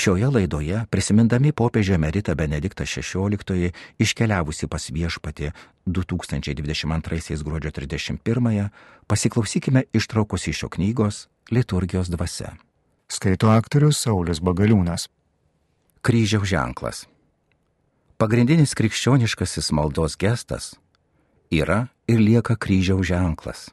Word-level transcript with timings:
Šioje 0.00 0.30
laidoje, 0.32 0.84
prisimindami 0.90 1.52
popiežio 1.52 1.94
emeritą 1.94 2.32
Benediktą 2.34 2.86
XVI, 2.88 3.68
iškeliavusi 4.00 4.64
pas 4.64 4.86
viešpatį 4.88 5.50
2022 5.84 7.44
gruodžio 7.44 7.72
31-ąją, 7.76 8.70
pasiklausykime 9.04 9.82
ištraukos 9.92 10.48
iš 10.48 10.62
šio 10.62 10.70
knygos 10.72 11.28
Liturgijos 11.52 12.08
dvasia. 12.08 12.54
Skaito 13.12 13.52
aktorius 13.52 14.00
Saulis 14.00 14.40
Bagaliūnas. 14.40 15.10
Kryžiaus 16.00 16.48
ženklas. 16.48 17.04
Pagrindinis 18.16 18.72
krikščioniškasis 18.72 19.68
maldos 19.76 20.16
gestas 20.16 20.72
yra 21.52 21.90
ir 22.08 22.24
lieka 22.24 22.56
kryžiaus 22.56 23.04
ženklas. 23.04 23.68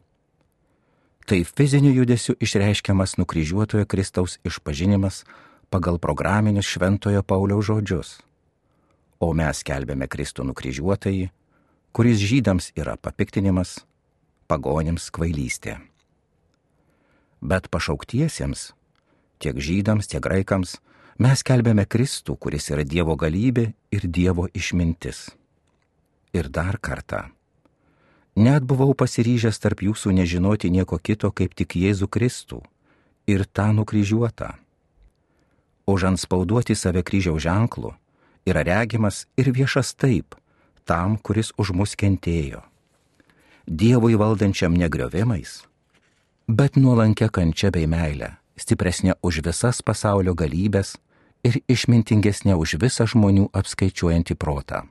Tai 1.23 1.43
fiziniu 1.43 1.95
judesiu 2.01 2.35
išreiškiamas 2.35 3.15
nukryžiuotojo 3.15 3.87
Kristaus 3.87 4.41
išpažinimas 4.43 5.23
pagal 5.69 5.99
programinius 5.99 6.65
Šventojo 6.65 7.23
Pauliaus 7.23 7.67
žodžius. 7.67 8.09
O 9.19 9.33
mes 9.33 9.63
kelbėme 9.65 10.07
Kristų 10.07 10.45
nukryžiuotąjį, 10.47 11.29
kuris 11.91 12.21
žydams 12.21 12.71
yra 12.77 12.95
papiktinimas, 13.01 13.81
pagonims 14.47 15.09
kvailystė. 15.11 15.79
Bet 17.41 17.69
pašauktiesiems, 17.73 18.71
tiek 19.41 19.57
žydams, 19.57 20.07
tiek 20.07 20.21
graikams, 20.23 20.77
mes 21.19 21.43
kelbėme 21.43 21.85
Kristų, 21.89 22.37
kuris 22.37 22.69
yra 22.71 22.85
Dievo 22.85 23.17
galybė 23.17 23.71
ir 23.91 24.07
Dievo 24.07 24.47
išmintis. 24.53 25.31
Ir 26.33 26.49
dar 26.53 26.77
kartą. 26.79 27.27
Net 28.37 28.61
buvau 28.61 28.93
pasiryžęs 28.93 29.57
tarp 29.57 29.81
jūsų 29.81 30.13
nežinoti 30.13 30.69
nieko 30.69 31.01
kito 31.01 31.33
kaip 31.33 31.57
tik 31.57 31.73
Jėzų 31.73 32.05
Kristų 32.05 32.61
ir 33.25 33.47
tą 33.49 33.71
nukryžiuotą 33.73 34.53
užanspauduoti 35.87 36.75
save 36.75 37.03
kryžiaus 37.03 37.41
ženklu 37.43 37.93
yra 38.47 38.63
regimas 38.63 39.25
ir 39.37 39.51
viešas 39.51 39.95
taip, 39.95 40.35
tam, 40.85 41.17
kuris 41.17 41.51
už 41.59 41.73
mus 41.75 41.95
kentėjo. 41.99 42.61
Dievui 43.67 44.15
valdančiam 44.15 44.75
negriovimais, 44.79 45.63
bet 46.47 46.79
nuolankia 46.79 47.27
kančia 47.27 47.71
bei 47.71 47.87
meilė, 47.87 48.37
stipresnė 48.55 49.17
už 49.21 49.41
visas 49.43 49.83
pasaulio 49.83 50.35
galybės 50.35 50.95
ir 51.43 51.59
išmintingesnė 51.67 52.55
už 52.55 52.77
visą 52.79 53.07
žmonių 53.07 53.49
apskaičiuojantį 53.51 54.35
protą. 54.39 54.85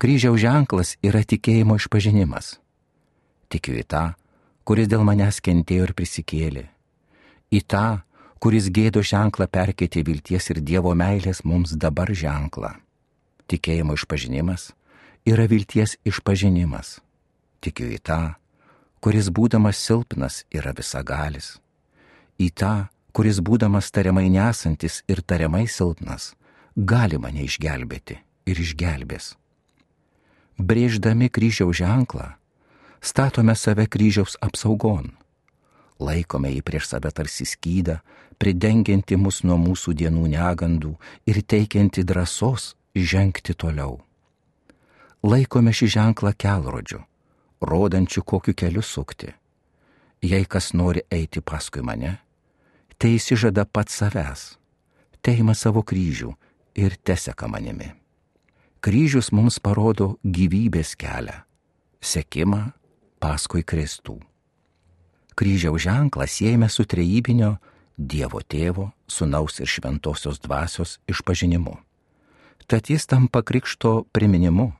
Kryžiaus 0.00 0.40
ženklas 0.40 0.96
yra 1.04 1.22
tikėjimo 1.22 1.76
išpažinimas. 1.78 2.56
Tikiu 3.52 3.76
į 3.78 3.84
tą, 3.86 4.04
kuris 4.64 4.88
dėl 4.88 5.04
manęs 5.06 5.38
kentėjo 5.44 5.86
ir 5.86 5.92
prisikėlė. 5.94 6.64
Į 7.52 7.60
tą, 7.68 8.02
kuris 8.42 8.66
gėdo 8.74 9.04
ženklą 9.06 9.46
perkeitė 9.46 10.02
vilties 10.02 10.50
ir 10.50 10.58
Dievo 10.66 10.96
meilės 10.98 11.44
mums 11.46 11.76
dabar 11.78 12.10
ženklą. 12.10 12.72
Tikėjimo 13.46 13.94
išpažinimas 13.94 14.72
yra 15.30 15.46
vilties 15.46 15.94
išpažinimas. 16.02 16.96
Tikiu 17.62 17.92
į 17.94 18.00
tą, 18.02 18.34
kuris 18.98 19.30
būdamas 19.30 19.78
silpnas 19.78 20.40
yra 20.50 20.74
visagalis. 20.74 21.60
Į 22.42 22.50
tą, 22.58 22.74
kuris 23.14 23.38
būdamas 23.38 23.92
tariamai 23.94 24.26
nesantis 24.34 25.04
ir 25.06 25.22
tariamai 25.22 25.68
silpnas, 25.70 26.32
gali 26.74 27.22
mane 27.22 27.46
išgelbėti 27.46 28.18
ir 28.50 28.62
išgelbės. 28.66 29.36
Brėždami 30.58 31.30
kryžiaus 31.30 31.78
ženklą, 31.78 32.32
statome 32.98 33.54
save 33.54 33.86
kryžiaus 33.86 34.34
apsaugon 34.42 35.12
laikome 36.02 36.50
jį 36.52 36.62
prieš 36.66 36.90
save 36.92 37.10
tarsi 37.14 37.46
skydą, 37.48 37.98
pridengianti 38.42 39.16
mus 39.16 39.42
nuo 39.46 39.58
mūsų 39.60 39.94
dienų 40.00 40.24
negandų 40.34 40.96
ir 41.30 41.42
teikianti 41.46 42.04
drąsos 42.06 42.72
žengti 42.94 43.54
toliau. 43.54 44.00
Laikome 45.22 45.70
šį 45.70 45.88
ženklą 45.96 46.32
kelrodžiu, 46.34 47.04
rodančiu 47.62 48.24
kokiu 48.26 48.54
keliu 48.58 48.82
sukti. 48.82 49.30
Jei 50.22 50.46
kas 50.46 50.72
nori 50.74 51.02
eiti 51.10 51.42
paskui 51.42 51.82
mane, 51.82 52.16
tai 52.98 53.16
įsižada 53.18 53.64
pats 53.66 54.02
savęs, 54.02 54.42
teima 55.22 55.54
savo 55.58 55.82
kryžių 55.82 56.34
ir 56.78 56.98
teseka 57.02 57.48
manimi. 57.50 57.90
Kryžius 58.82 59.30
mums 59.30 59.60
parodo 59.62 60.16
gyvybės 60.22 60.96
kelią, 60.98 61.38
sekimą 62.02 62.64
paskui 63.22 63.62
Kristų 63.62 64.18
kryžiaus 65.34 65.82
ženklą 65.82 66.26
siejame 66.26 66.68
su 66.68 66.84
trejybinio 66.84 67.56
Dievo 67.96 68.40
tėvo, 68.40 68.90
sunaus 69.06 69.60
ir 69.60 69.68
šventosios 69.68 70.40
dvasios 70.40 70.96
išpažinimu. 71.06 71.76
Tad 72.66 72.88
jis 72.88 73.04
tampa 73.06 73.42
krikšto 73.44 74.08
priminimu, 74.12 74.72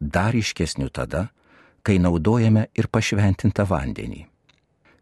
dar 0.00 0.34
iškesniu 0.34 0.90
tada, 0.90 1.28
kai 1.86 2.00
naudojame 2.02 2.66
ir 2.74 2.90
pašventintą 2.90 3.64
vandenį. 3.70 4.26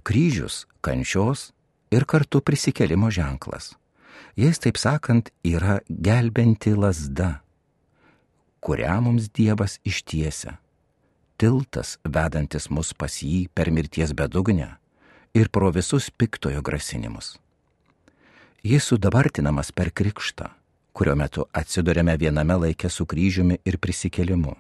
Kryžius 0.04 0.66
kančios 0.84 1.50
ir 1.90 2.04
kartu 2.04 2.44
prisikelimo 2.44 3.10
ženklas. 3.10 3.72
Jis, 4.36 4.60
taip 4.60 4.76
sakant, 4.78 5.32
yra 5.42 5.80
gelbenti 5.88 6.76
lasda, 6.76 7.40
kurią 8.60 9.00
mums 9.02 9.32
Dievas 9.34 9.80
ištiesia 9.88 10.58
tiltas 11.38 11.96
vedantis 12.04 12.68
mus 12.70 12.92
pas 12.92 13.14
jį 13.22 13.46
per 13.54 13.70
mirties 13.70 14.12
bedugnę 14.12 14.74
ir 15.38 15.50
pro 15.54 15.70
visus 15.70 16.10
piktojo 16.10 16.62
grasinimus. 16.62 17.36
Jis 18.66 18.88
sudabartinamas 18.90 19.70
per 19.72 19.92
krikštą, 19.94 20.48
kurio 20.92 21.14
metu 21.14 21.46
atsidurėme 21.54 22.16
viename 22.18 22.56
laikė 22.64 22.90
su 22.90 23.06
kryžiumi 23.06 23.60
ir 23.64 23.78
prisikelimu. 23.78 24.56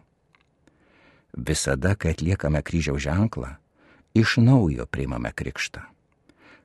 Visada, 1.34 1.96
kai 1.98 2.14
atliekame 2.14 2.62
kryžiaus 2.62 3.02
ženklą, 3.02 3.56
iš 4.14 4.38
naujo 4.38 4.86
priimame 4.86 5.34
krikštą. 5.34 5.82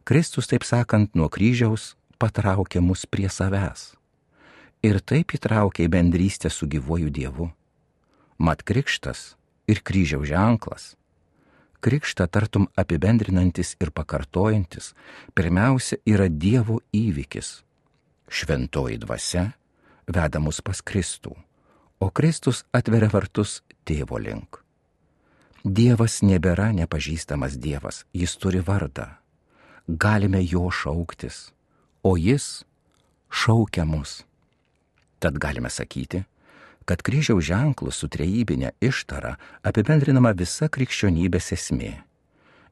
Kristus, 0.06 0.47
taip 0.51 0.63
sakant, 0.68 1.16
nuo 1.18 1.30
kryžiaus 1.30 1.95
patraukė 2.22 2.84
mus 2.84 3.07
prie 3.09 3.30
savęs 3.31 3.94
ir 4.84 5.00
taip 5.00 5.31
įtraukė 5.38 5.88
į 5.88 5.91
bendrystę 5.91 6.51
su 6.51 6.68
gyvuoju 6.68 7.09
Dievu. 7.13 7.47
Mat 8.38 8.63
krikštas 8.68 9.34
ir 9.68 9.81
kryžiaus 9.84 10.28
ženklas. 10.28 10.94
Krikštą 11.84 12.28
tartum 12.31 12.69
apibendrinantis 12.79 13.75
ir 13.84 13.91
pakartojantis, 13.91 14.94
pirmiausia 15.35 16.00
yra 16.07 16.29
Dievo 16.29 16.79
įvykis. 16.96 17.59
Šventoji 18.31 19.01
dvasia 19.03 19.50
veda 20.07 20.40
mus 20.40 20.62
pas 20.63 20.79
Kristų, 20.79 21.35
o 22.00 22.07
Kristus 22.09 22.63
atveria 22.72 23.12
vartus 23.12 23.62
tėvo 23.84 24.19
link. 24.19 24.63
Dievas 25.63 26.22
nebėra 26.24 26.72
nepažįstamas 26.75 27.59
Dievas, 27.59 28.03
jis 28.12 28.35
turi 28.40 28.59
vardą. 28.63 29.07
Galime 29.88 30.40
jo 30.44 30.69
šauktis, 30.72 31.51
o 32.03 32.16
jis 32.16 32.63
šaukia 33.31 33.85
mus. 33.88 34.24
Tad 35.19 35.40
galime 35.40 35.72
sakyti, 35.72 36.24
kad 36.85 37.01
kryžiaus 37.05 37.45
ženklų 37.47 37.91
su 37.91 38.07
trejybinė 38.11 38.71
ištara 38.83 39.38
apibendrinama 39.63 40.33
visa 40.38 40.67
krikščionybės 40.69 41.51
esmė. 41.55 42.03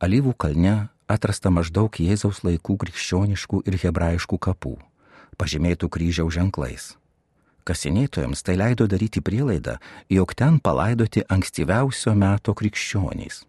Alyvų 0.00 0.32
kalne 0.40 0.88
atrasta 1.10 1.50
maždaug 1.50 1.98
Jėzaus 1.98 2.44
laikų 2.46 2.78
krikščioniškų 2.84 3.66
ir 3.66 3.74
hebrajiškų 3.82 4.38
kapų, 4.46 4.78
pažymėtų 5.40 5.90
kryžiaus 5.90 6.38
ženklais. 6.38 6.84
Kasinėtojams 7.66 8.42
tai 8.46 8.54
leido 8.56 8.86
daryti 8.90 9.20
prielaidą, 9.20 9.78
jog 10.08 10.34
ten 10.34 10.58
palaidoti 10.62 11.22
ankstyviausio 11.28 12.14
meto 12.16 12.54
krikščionys. 12.56 13.44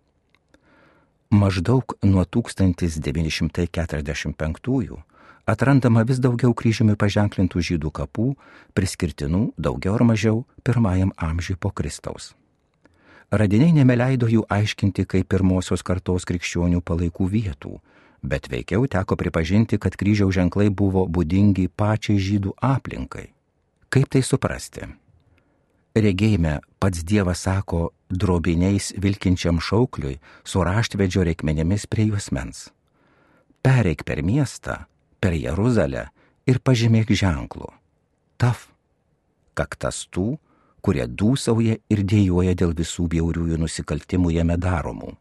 Maždaug 1.32 1.96
nuo 2.04 2.26
1945 2.26 5.00
atrandama 5.46 6.04
vis 6.04 6.20
daugiau 6.20 6.54
kryžiumi 6.54 6.96
paženklintų 7.00 7.62
žydų 7.70 7.92
kapų, 8.02 8.36
priskirtinų 8.76 9.54
daugiau 9.56 9.96
ar 9.96 10.04
mažiau 10.12 10.46
pirmajam 10.68 11.12
amžiui 11.16 11.56
po 11.56 11.72
Kristaus. 11.72 12.41
Radiniai 13.32 13.72
nemeleido 13.72 14.28
jų 14.28 14.42
aiškinti 14.52 15.06
kaip 15.08 15.30
pirmosios 15.32 15.86
kartos 15.88 16.26
krikščionių 16.28 16.82
palaikų 16.84 17.28
vietų, 17.32 17.78
bet 18.28 18.50
veikiau 18.52 18.84
teko 18.92 19.16
pripažinti, 19.16 19.80
kad 19.80 19.96
kryžiaus 19.96 20.36
ženklai 20.36 20.68
buvo 20.68 21.06
būdingi 21.08 21.70
pačiai 21.72 22.20
žydų 22.20 22.58
aplinkai. 22.60 23.30
Kaip 23.88 24.12
tai 24.12 24.22
suprasti? 24.28 24.90
Regėjime 25.96 26.60
pats 26.80 27.06
Dievas 27.08 27.46
sako 27.48 27.94
drobiniais 28.12 28.92
vilkinčiam 29.00 29.64
šaukliui 29.64 30.20
su 30.44 30.64
raštvedžio 30.64 31.24
reikmenėmis 31.28 31.88
prie 31.88 32.10
juosmens, 32.12 32.70
pereik 33.64 34.04
per 34.08 34.24
miestą, 34.28 34.86
per 35.24 35.36
Jeruzalę 35.40 36.10
ir 36.48 36.60
pažymėk 36.60 37.12
ženklų. 37.16 37.72
Taf, 38.40 38.68
kaktas 39.56 40.04
tų, 40.12 40.36
kurie 40.82 41.08
dūsauja 41.08 41.78
ir 41.90 42.04
dėjoja 42.04 42.56
dėl 42.58 42.74
visų 42.78 43.08
bjauriųjų 43.14 43.60
nusikaltimų 43.62 44.34
jame 44.38 44.58
daromų. 44.58 45.16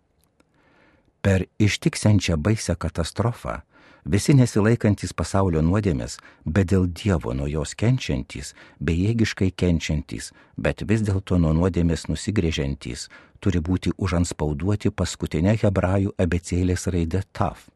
Per 1.20 1.44
ištiksiančią 1.60 2.38
baisę 2.40 2.76
katastrofą 2.80 3.60
visi 4.04 4.32
nesilaikantis 4.34 5.12
pasaulio 5.12 5.60
nuodėmės, 5.60 6.16
bet 6.44 6.70
dėl 6.72 6.86
Dievo 6.88 7.34
nuo 7.36 7.48
jos 7.50 7.74
kenčiantys, 7.76 8.54
bejėgiškai 8.80 9.50
kenčiantys, 9.52 10.30
bet 10.56 10.86
vis 10.88 11.04
dėlto 11.04 11.36
nuo 11.38 11.52
nuodėmės 11.52 12.08
nusigrėžiantys, 12.08 13.08
turi 13.40 13.60
būti 13.60 13.92
užanspauduoti 13.98 14.92
paskutinę 14.96 15.58
hebrajų 15.60 16.14
abecėlės 16.16 16.88
raidę 16.88 17.22
TAF, 17.36 17.68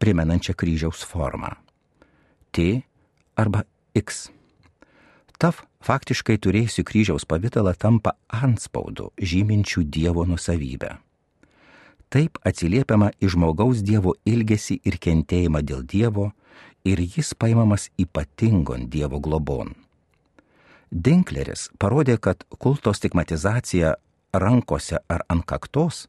primenančią 0.00 0.56
kryžiaus 0.56 1.04
formą. 1.04 1.52
T 2.52 2.80
arba 3.36 3.66
X. 3.94 4.30
TAF 5.36 5.66
faktiškai 5.86 6.36
turėjusi 6.42 6.82
kryžiaus 6.86 7.26
pavydalą 7.30 7.74
tampa 7.78 8.16
anspaudu 8.26 9.12
žyminčių 9.22 9.84
Dievo 9.96 10.24
nusavybę. 10.26 10.96
Taip 12.10 12.38
atsiliepiama 12.46 13.12
į 13.22 13.30
žmogaus 13.34 13.82
Dievo 13.86 14.14
ilgesį 14.26 14.80
ir 14.86 14.98
kentėjimą 15.02 15.62
dėl 15.66 15.82
Dievo 15.86 16.30
ir 16.86 17.02
jis 17.02 17.34
paimamas 17.34 17.90
ypatingon 17.98 18.88
Dievo 18.90 19.20
globon. 19.22 19.74
Dinkleris 20.90 21.68
parodė, 21.82 22.16
kad 22.18 22.44
kulto 22.62 22.92
stigmatizacija 22.94 23.96
rankose 24.32 25.02
ar 25.08 25.24
ant 25.28 25.46
kaktos 25.46 26.06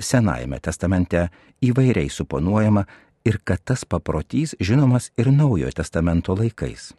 Senajame 0.00 0.58
testamente 0.58 1.28
įvairiai 1.62 2.10
suponuojama 2.10 2.82
ir 3.24 3.38
kad 3.46 3.62
tas 3.62 3.84
paprotys 3.86 4.56
žinomas 4.58 5.12
ir 5.16 5.30
Naujojo 5.30 5.70
testamento 5.70 6.34
laikais. 6.34 6.90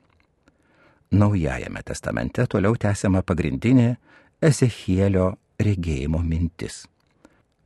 Naujajame 1.16 1.80
testamente 1.88 2.44
toliau 2.52 2.76
tęsiama 2.76 3.22
pagrindinė 3.24 3.94
Ezechielio 4.44 5.30
regėjimo 5.64 6.20
mintis. 6.20 6.82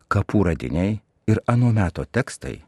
Kapų 0.06 0.44
radiniai 0.51 1.00
ir 1.31 1.40
anu 1.50 1.72
meto 1.74 2.06
tekstai 2.06 2.60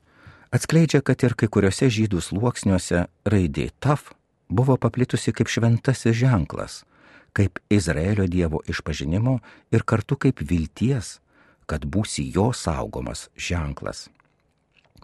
atskleidžia, 0.50 1.04
kad 1.06 1.22
ir 1.22 1.36
kai 1.38 1.52
kuriuose 1.54 1.86
žydų 1.86 2.24
sluoksniuose 2.26 3.04
raidė 3.30 3.68
taf 3.78 4.10
buvo 4.50 4.80
paplitusi 4.82 5.36
kaip 5.38 5.54
šventasis 5.54 6.18
ženklas, 6.18 6.80
kaip 7.38 7.62
Izraelio 7.70 8.26
Dievo 8.26 8.64
išpažinimo 8.66 9.38
ir 9.70 9.86
kartu 9.86 10.18
kaip 10.18 10.42
vilties, 10.42 11.20
kad 11.70 11.86
būsi 11.86 12.26
jo 12.34 12.50
saugomas 12.58 13.28
ženklas. 13.38 14.08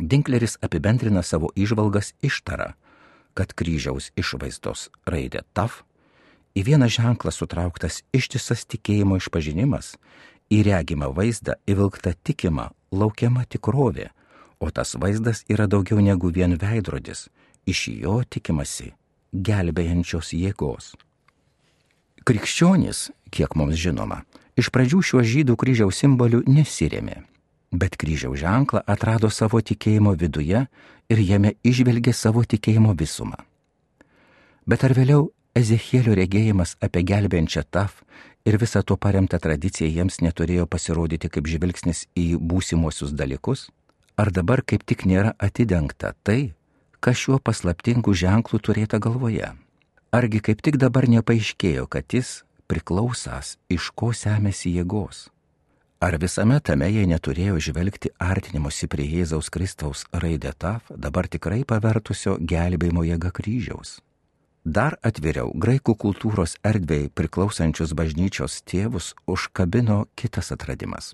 Dinkleris 0.02 0.58
apibendrina 0.66 1.22
savo 1.22 1.54
išvalgas 1.54 2.16
ištara, 2.26 2.74
kad 3.38 3.54
kryžiaus 3.54 4.10
išvaizdos 4.18 4.88
raidė 5.06 5.44
taf 5.54 5.84
į 6.58 6.64
vieną 6.66 6.90
ženklą 6.90 7.32
sutrauktas 7.34 8.02
ištisas 8.18 8.66
tikėjimo 8.66 9.20
išpažinimas, 9.22 9.94
į 10.50 10.64
regimą 10.66 11.12
vaizdą 11.14 11.58
įvilkta 11.70 12.16
tikima, 12.26 12.72
laukiama 12.92 13.46
tikrovė, 13.46 14.10
o 14.58 14.72
tas 14.74 14.96
vaizdas 14.98 15.44
yra 15.52 15.68
daugiau 15.70 16.02
negu 16.02 16.32
vien 16.34 16.58
veidrodis, 16.58 17.28
iš 17.70 17.88
jo 18.02 18.22
tikimasi 18.26 18.94
gelbėjančios 19.34 20.34
jėgos. 20.34 20.96
Krikščionys, 22.28 23.12
kiek 23.32 23.54
mums 23.56 23.78
žinoma, 23.78 24.24
iš 24.58 24.72
pradžių 24.74 25.04
šiuo 25.04 25.24
žydų 25.24 25.56
kryžiaus 25.60 26.02
simboliu 26.02 26.42
nesirėmė, 26.48 27.22
bet 27.72 27.98
kryžiaus 27.98 28.40
ženklą 28.40 28.82
atrado 28.88 29.30
savo 29.30 29.62
tikėjimo 29.62 30.14
viduje 30.16 30.66
ir 31.10 31.20
jame 31.20 31.54
išvelgė 31.64 32.14
savo 32.14 32.44
tikėjimo 32.44 32.96
visumą. 32.98 33.40
Bet 34.68 34.84
ar 34.84 34.96
vėliau 34.98 35.32
Ezechielio 35.58 36.14
regėjimas 36.14 36.76
apie 36.86 37.02
gelbėjančią 37.08 37.64
taf 37.74 38.04
ir 38.46 38.60
visą 38.62 38.84
tuo 38.86 38.98
paremtą 38.98 39.40
tradiciją 39.42 39.90
jiems 39.90 40.20
neturėjo 40.22 40.68
pasirodyti 40.70 41.32
kaip 41.34 41.48
žvilgsnis 41.50 42.06
į 42.14 42.38
būsimuosius 42.38 43.16
dalykus? 43.18 43.68
Ar 44.18 44.30
dabar 44.34 44.62
kaip 44.62 44.86
tik 44.86 45.06
nėra 45.10 45.34
atidengta 45.38 46.14
tai, 46.24 46.54
kas 47.00 47.18
šiuo 47.24 47.40
paslaptingu 47.42 48.14
ženklu 48.14 48.60
turėta 48.60 49.00
galvoje? 49.02 49.50
Argi 50.14 50.40
kaip 50.42 50.62
tik 50.66 50.78
dabar 50.82 51.10
nepaaiškėjo, 51.10 51.88
kad 51.90 52.06
jis 52.14 52.44
priklausas, 52.70 53.58
iš 53.70 53.90
ko 53.98 54.14
semėsi 54.14 54.76
jėgos? 54.78 55.28
Ar 56.00 56.14
visame 56.22 56.60
tame 56.62 56.92
jie 56.94 57.08
neturėjo 57.10 57.58
žvelgti 57.68 58.12
artinimuose 58.22 58.86
prie 58.86 59.08
Jėzaus 59.10 59.50
Kristaus 59.50 60.04
raidę 60.14 60.52
taf, 60.54 60.92
dabar 60.94 61.26
tikrai 61.26 61.64
pavertusio 61.66 62.36
gelbėjimo 62.38 63.02
jėga 63.08 63.32
kryžiaus? 63.34 63.98
Dar 64.62 65.00
atviriau 65.02 65.50
graikų 65.58 65.96
kultūros 65.98 66.58
erdvėjai 66.62 67.10
priklausančius 67.18 67.96
bažnyčios 67.98 68.62
tėvus 68.70 69.14
užkabino 69.26 70.06
kitas 70.16 70.54
atradimas. 70.54 71.14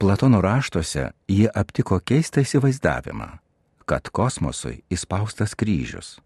Platono 0.00 0.40
raštuose 0.40 1.10
jie 1.28 1.48
aptiko 1.52 2.00
keistą 2.00 2.44
įsivaizdavimą, 2.46 3.32
kad 3.84 4.08
kosmosui 4.08 4.80
įspaustas 4.88 5.52
kryžius 5.52 6.16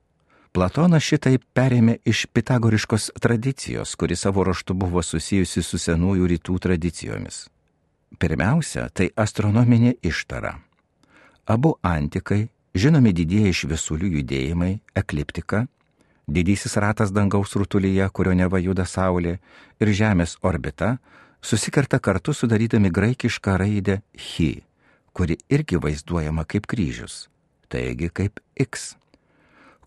Platonas 0.50 1.04
šitai 1.06 1.36
perėmė 1.54 2.00
iš 2.10 2.24
pitagoriškos 2.34 3.12
tradicijos, 3.22 3.94
kuri 3.94 4.16
savo 4.18 4.42
raštu 4.42 4.74
buvo 4.74 5.02
susijusi 5.02 5.62
su 5.62 5.78
senųjų 5.78 6.26
rytų 6.32 6.58
tradicijomis. 6.66 7.46
Pirmiausia, 8.18 8.88
tai 8.90 9.10
astronominė 9.16 9.94
ištara. 10.02 10.56
Abu 11.46 11.76
antikai, 11.82 12.48
žinomi 12.74 13.12
didieji 13.14 13.52
šviesulių 13.62 14.10
judėjimai, 14.16 14.72
ekliptika, 14.98 15.66
didysis 16.26 16.76
ratas 16.82 17.12
dangaus 17.14 17.54
rutulyje, 17.58 18.08
kurio 18.12 18.34
neva 18.34 18.58
juda 18.58 18.86
Saulė, 18.86 19.38
ir 19.80 19.92
Žemės 19.94 20.36
orbita, 20.42 20.98
susikerta 21.42 21.98
kartu 21.98 22.34
sudarydami 22.34 22.90
graikišką 22.90 23.56
raidę 23.58 24.00
chi, 24.14 24.62
kuri 25.12 25.38
irgi 25.50 25.80
vaizduojama 25.80 26.44
kaip 26.46 26.66
kryžius, 26.70 27.28
taigi 27.68 28.10
kaip 28.10 28.42
X 28.58 28.94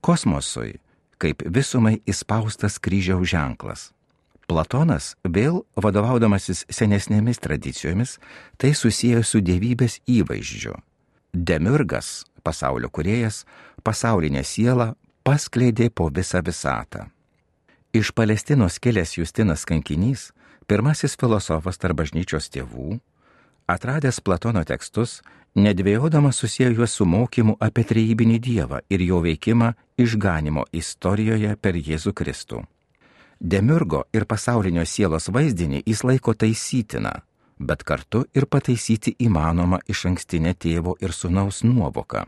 kosmosui 0.03 0.79
kaip 1.23 1.43
visumai 1.55 2.01
įspaustas 2.09 2.75
kryžiaus 2.83 3.29
ženklas. 3.31 3.92
Platonas, 4.47 5.13
vėl 5.23 5.63
vadovaudamasis 5.75 6.65
senesnėmis 6.69 7.39
tradicijomis, 7.39 8.17
tai 8.57 8.73
susijęo 8.75 9.23
su 9.23 9.41
dievybės 9.41 10.01
įvaizdžiu. 10.09 10.75
Demirgas, 11.33 12.25
pasaulio 12.43 12.91
kuriejas, 12.93 13.43
pasaulinė 13.83 14.43
siela 14.43 14.93
paskleidė 15.23 15.89
po 15.89 16.09
visą 16.11 16.43
visatą. 16.43 17.07
Iš 17.93 18.11
Palestinos 18.11 18.79
kilęs 18.83 19.17
Justinas 19.17 19.63
Kankinys, 19.69 20.31
pirmasis 20.67 21.15
filosofas 21.19 21.77
tarp 21.77 22.01
bažnyčios 22.01 22.49
tėvų, 22.49 22.99
atradęs 23.69 24.19
Platono 24.19 24.63
tekstus, 24.67 25.21
nedvėjodamas 25.55 26.41
susijęo 26.41 26.73
juos 26.79 26.97
su 26.97 27.05
mokymu 27.05 27.55
apie 27.61 27.85
trejybinį 27.87 28.39
Dievą 28.43 28.81
ir 28.89 29.05
jo 29.07 29.21
veikimą 29.23 29.73
išganimo 29.97 30.65
istorijoje 30.73 31.55
per 31.61 31.77
Jėzų 31.77 32.13
Kristų. 32.17 32.63
Demirgo 33.43 34.03
ir 34.15 34.25
pasaulinio 34.25 34.85
sielos 34.87 35.27
vaizdinį 35.35 35.83
jis 35.85 36.03
laiko 36.07 36.33
taisytina, 36.33 37.11
bet 37.59 37.83
kartu 37.83 38.23
ir 38.33 38.47
pataisyti 38.47 39.15
įmanoma 39.27 39.81
iš 39.87 40.05
ankstinę 40.11 40.55
tėvo 40.55 40.95
ir 41.03 41.11
sunaus 41.11 41.63
nuovoką. 41.67 42.25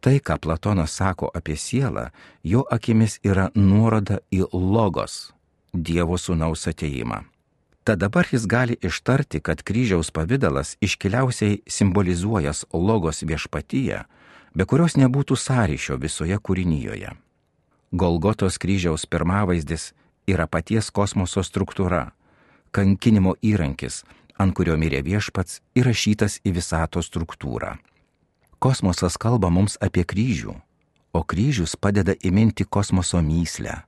Tai, 0.00 0.16
ką 0.26 0.38
Platonas 0.42 0.96
sako 0.96 1.30
apie 1.34 1.56
sielą, 1.56 2.08
jo 2.42 2.64
akimis 2.70 3.20
yra 3.22 3.50
nuoroda 3.54 4.20
į 4.32 4.46
logos, 4.52 5.32
Dievo 5.72 6.18
sunaus 6.18 6.66
ateimą 6.66 7.20
tad 7.90 7.98
dabar 7.98 8.26
jis 8.30 8.46
gali 8.46 8.76
ištarti, 8.82 9.40
kad 9.40 9.62
kryžiaus 9.62 10.10
pavydalas 10.10 10.76
iškiliausiai 10.80 11.62
simbolizuojas 11.66 12.64
logos 12.72 13.22
viešpatyje, 13.26 14.04
be 14.54 14.64
kurios 14.64 14.94
nebūtų 14.94 15.34
sąryšio 15.34 15.96
visoje 15.98 16.38
kūrinyjoje. 16.38 17.10
Golgotos 17.90 18.58
kryžiaus 18.62 19.06
pirmavaizdis 19.10 19.90
yra 20.30 20.46
paties 20.46 20.90
kosmoso 20.90 21.44
struktūra, 21.46 22.10
kankinimo 22.72 23.36
įrankis, 23.42 24.02
ant 24.38 24.54
kurio 24.56 24.78
mirė 24.80 25.02
viešpats 25.04 25.60
įrašytas 25.76 26.40
į 26.46 26.54
visato 26.56 27.02
struktūrą. 27.04 27.76
Kosmosas 28.58 29.16
kalba 29.20 29.50
mums 29.50 29.76
apie 29.80 30.04
kryžių, 30.04 30.56
o 31.12 31.20
kryžius 31.24 31.76
padeda 31.76 32.14
įminti 32.24 32.64
kosmoso 32.64 33.22
myslę 33.24 33.80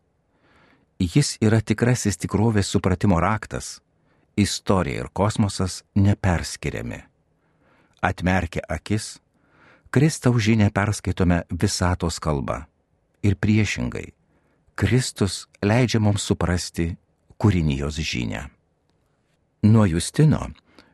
Jis 1.03 1.35
yra 1.43 1.59
tikrasis 1.59 2.15
tikrovės 2.21 2.69
supratimo 2.71 3.17
raktas. 3.21 3.81
Istorija 4.39 5.03
ir 5.03 5.09
kosmosas 5.13 5.83
neperskiriami. 5.99 7.01
Atmerkę 8.03 8.63
akis, 8.69 9.19
Kristaus 9.91 10.43
žinę 10.47 10.71
perskaitome 10.71 11.43
visatos 11.51 12.21
kalbą. 12.23 12.63
Ir 13.23 13.35
priešingai, 13.35 14.13
Kristus 14.75 15.47
leidžia 15.62 16.00
mums 16.00 16.25
suprasti 16.25 16.95
kūrinijos 17.38 18.00
žinę. 18.00 18.47
Nuo 19.62 19.85
Justino 19.87 20.49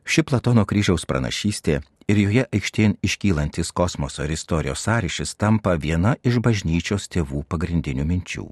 ši 0.05 0.23
Platono 0.27 0.65
kryžiaus 0.65 1.05
pranašystė 1.09 1.79
ir 2.09 2.21
joje 2.23 2.45
aikštėn 2.53 2.97
iškylantis 3.05 3.71
kosmoso 3.71 4.25
ir 4.25 4.33
istorijos 4.35 4.83
sąryšis 4.87 5.35
tampa 5.37 5.75
viena 5.77 6.15
iš 6.25 6.41
bažnyčios 6.43 7.07
tėvų 7.13 7.45
pagrindinių 7.49 8.05
minčių. 8.09 8.47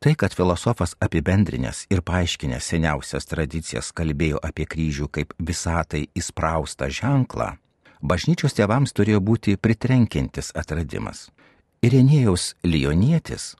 Tai, 0.00 0.14
kad 0.16 0.32
filosofas 0.32 0.94
apibendrinęs 1.04 1.84
ir 1.92 2.00
paaiškinęs 2.00 2.70
seniausias 2.72 3.28
tradicijas 3.28 3.92
kalbėjo 3.92 4.40
apie 4.40 4.64
kryžių 4.64 5.10
kaip 5.12 5.34
visatai 5.36 6.06
įspraustą 6.16 6.88
ženklą, 6.88 7.50
bažnyčios 8.00 8.56
tėvams 8.56 8.96
turėjo 8.96 9.20
būti 9.20 9.58
pritrenkintis 9.60 10.54
atradimas. 10.56 11.28
Irenėjaus 11.84 12.54
Lionietis, 12.64 13.54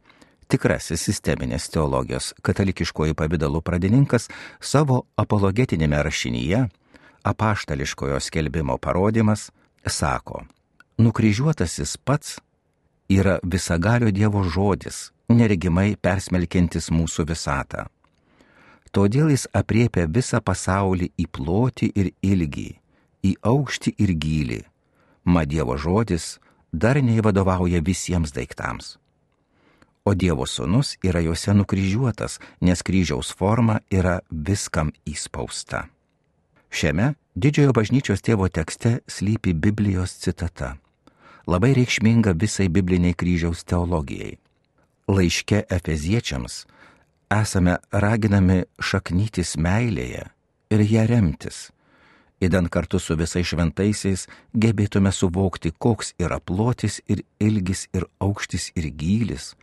tikrasis 0.51 1.03
sisteminės 1.07 1.71
teologijos 1.73 2.33
katalikiškojų 2.47 3.17
pavydalų 3.19 3.63
pradininkas, 3.65 4.29
savo 4.61 5.05
apologetinėme 5.21 6.03
rašinyje 6.07 6.67
apaštališkojo 7.23 8.21
skelbimo 8.21 8.79
parodimas, 8.79 9.51
sako, 9.87 10.45
nukryžiuotasis 10.99 11.97
pats 11.97 12.39
yra 13.09 13.39
visagalio 13.43 14.11
Dievo 14.11 14.43
žodis, 14.45 15.11
neregimai 15.29 15.97
persmelkintis 15.97 16.91
mūsų 16.91 17.27
visatą. 17.31 17.87
Todėl 18.91 19.31
jis 19.31 19.47
apriepia 19.55 20.07
visą 20.11 20.41
pasaulį 20.43 21.13
į 21.19 21.27
plotį 21.31 21.91
ir 21.95 22.11
ilgį, 22.27 22.71
į 23.23 23.37
aukštį 23.47 23.95
ir 24.03 24.15
gylį. 24.25 24.63
Ma 25.25 25.45
Dievo 25.47 25.77
žodis 25.79 26.39
darniai 26.73 27.23
vadovauja 27.23 27.83
visiems 27.87 28.35
daiktams. 28.35 28.97
O 30.05 30.15
Dievo 30.17 30.47
sūnus 30.49 30.95
yra 31.05 31.21
juose 31.21 31.53
nukryžiuotas, 31.55 32.39
nes 32.65 32.83
kryžiaus 32.83 33.35
forma 33.37 33.81
yra 33.93 34.21
viskam 34.31 34.93
įspausta. 35.05 35.89
Šiame 36.71 37.15
didžiojo 37.37 37.75
bažnyčios 37.77 38.23
tėvo 38.25 38.49
tekste 38.49 39.01
slypi 39.11 39.53
Biblijos 39.53 40.15
citata, 40.23 40.77
labai 41.47 41.75
reikšminga 41.77 42.33
visai 42.39 42.69
bibliniai 42.73 43.17
kryžiaus 43.19 43.65
teologijai. 43.69 44.39
Laiške 45.11 45.65
Efeziečiams 45.69 46.65
esame 47.35 47.77
raginami 47.91 48.63
šaknytis 48.79 49.57
meilėje 49.59 50.29
ir 50.71 50.85
ją 50.87 51.07
remtis, 51.11 51.69
įdant 52.41 52.71
kartu 52.73 52.99
su 52.99 53.17
visais 53.21 53.47
šventaisiais 53.47 54.27
gebėtume 54.57 55.13
suvokti, 55.13 55.73
koks 55.79 56.15
yra 56.19 56.41
plotis 56.41 57.01
ir 57.09 57.25
ilgis 57.41 57.87
ir 57.95 58.07
aukštis 58.21 58.71
ir 58.77 58.91
gylis, 58.97 59.55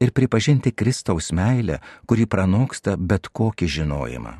ir 0.00 0.12
pripažinti 0.16 0.72
Kristaus 0.72 1.32
meilę, 1.32 1.80
kuri 2.06 2.26
pranoksta 2.26 2.96
bet 2.96 3.28
kokį 3.32 3.68
žinojimą. 3.78 4.36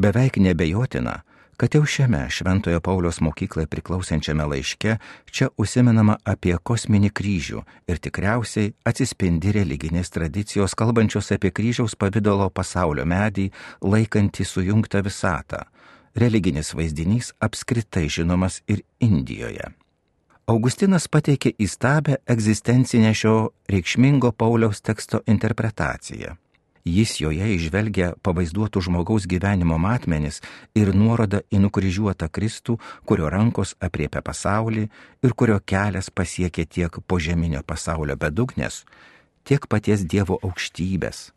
Beveik 0.00 0.38
nebejotina, 0.40 1.20
kad 1.60 1.74
jau 1.74 1.84
šiame 1.84 2.22
Šventojo 2.32 2.80
Paulios 2.80 3.18
mokyklai 3.20 3.66
priklausančiame 3.68 4.46
laiške 4.48 4.94
čia 5.28 5.48
užsimenama 5.60 6.14
apie 6.24 6.54
kosminį 6.56 7.10
kryžių 7.12 7.60
ir 7.84 8.00
tikriausiai 8.00 8.70
atsispindi 8.88 9.52
religinės 9.52 10.08
tradicijos 10.14 10.72
kalbančios 10.72 11.28
apie 11.36 11.50
kryžiaus 11.52 11.98
pavydalo 12.00 12.48
pasaulio 12.48 13.04
medį, 13.04 13.50
laikantį 13.84 14.46
sujungtą 14.48 15.04
visatą. 15.04 15.66
Religinis 16.14 16.74
vaizdinys 16.74 17.32
apskritai 17.38 18.08
žinomas 18.08 18.62
ir 18.66 18.82
Indijoje. 18.98 19.70
Augustinas 20.50 21.06
pateikė 21.06 21.52
įstabę 21.62 22.16
egzistencinę 22.26 23.12
šio 23.14 23.34
reikšmingo 23.70 24.32
Pauliaus 24.32 24.80
teksto 24.82 25.20
interpretaciją. 25.30 26.34
Jis 26.82 27.12
joje 27.20 27.46
išvelgia 27.54 28.14
pavaizduotų 28.24 28.82
žmogaus 28.82 29.28
gyvenimo 29.30 29.76
matmenis 29.78 30.40
ir 30.74 30.90
nuoroda 30.96 31.42
į 31.52 31.60
nukryžiuotą 31.62 32.26
Kristų, 32.32 32.78
kurio 33.06 33.30
rankos 33.30 33.76
apriepia 33.78 34.24
pasaulį 34.24 34.88
ir 35.22 35.36
kurio 35.36 35.60
kelias 35.60 36.10
pasiekia 36.10 36.66
tiek 36.66 36.98
požeminio 37.06 37.62
pasaulio 37.62 38.16
bedugnės, 38.16 38.82
tiek 39.44 39.68
paties 39.68 40.02
Dievo 40.02 40.40
aukštybės. 40.42 41.30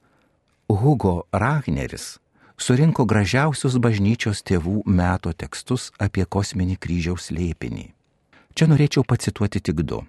Hugo 0.72 1.28
Ragneris 1.30 2.23
surinko 2.58 3.06
gražiausius 3.10 3.78
bažnyčios 3.82 4.44
tėvų 4.46 4.84
meto 4.86 5.34
tekstus 5.34 5.92
apie 6.00 6.26
kosminį 6.26 6.78
kryžiaus 6.78 7.32
lėpinį. 7.34 7.92
Čia 8.54 8.70
norėčiau 8.70 9.04
pacituoti 9.08 9.60
tik 9.60 9.82
du. 9.82 10.04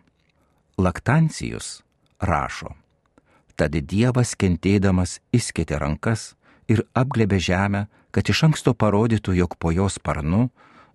Laktancijus 0.77 1.81
rašo. 2.21 2.75
Tad 3.57 3.77
Dievas 3.87 4.35
kentėdamas 4.35 5.21
įskėtė 5.33 5.79
rankas 5.79 6.35
ir 6.69 6.83
apglėbė 6.95 7.39
žemę, 7.39 7.87
kad 8.11 8.29
iš 8.29 8.45
anksto 8.49 8.75
parodytų, 8.75 9.35
jog 9.39 9.55
po 9.59 9.71
jos 9.71 9.99
sparnu, 10.01 10.49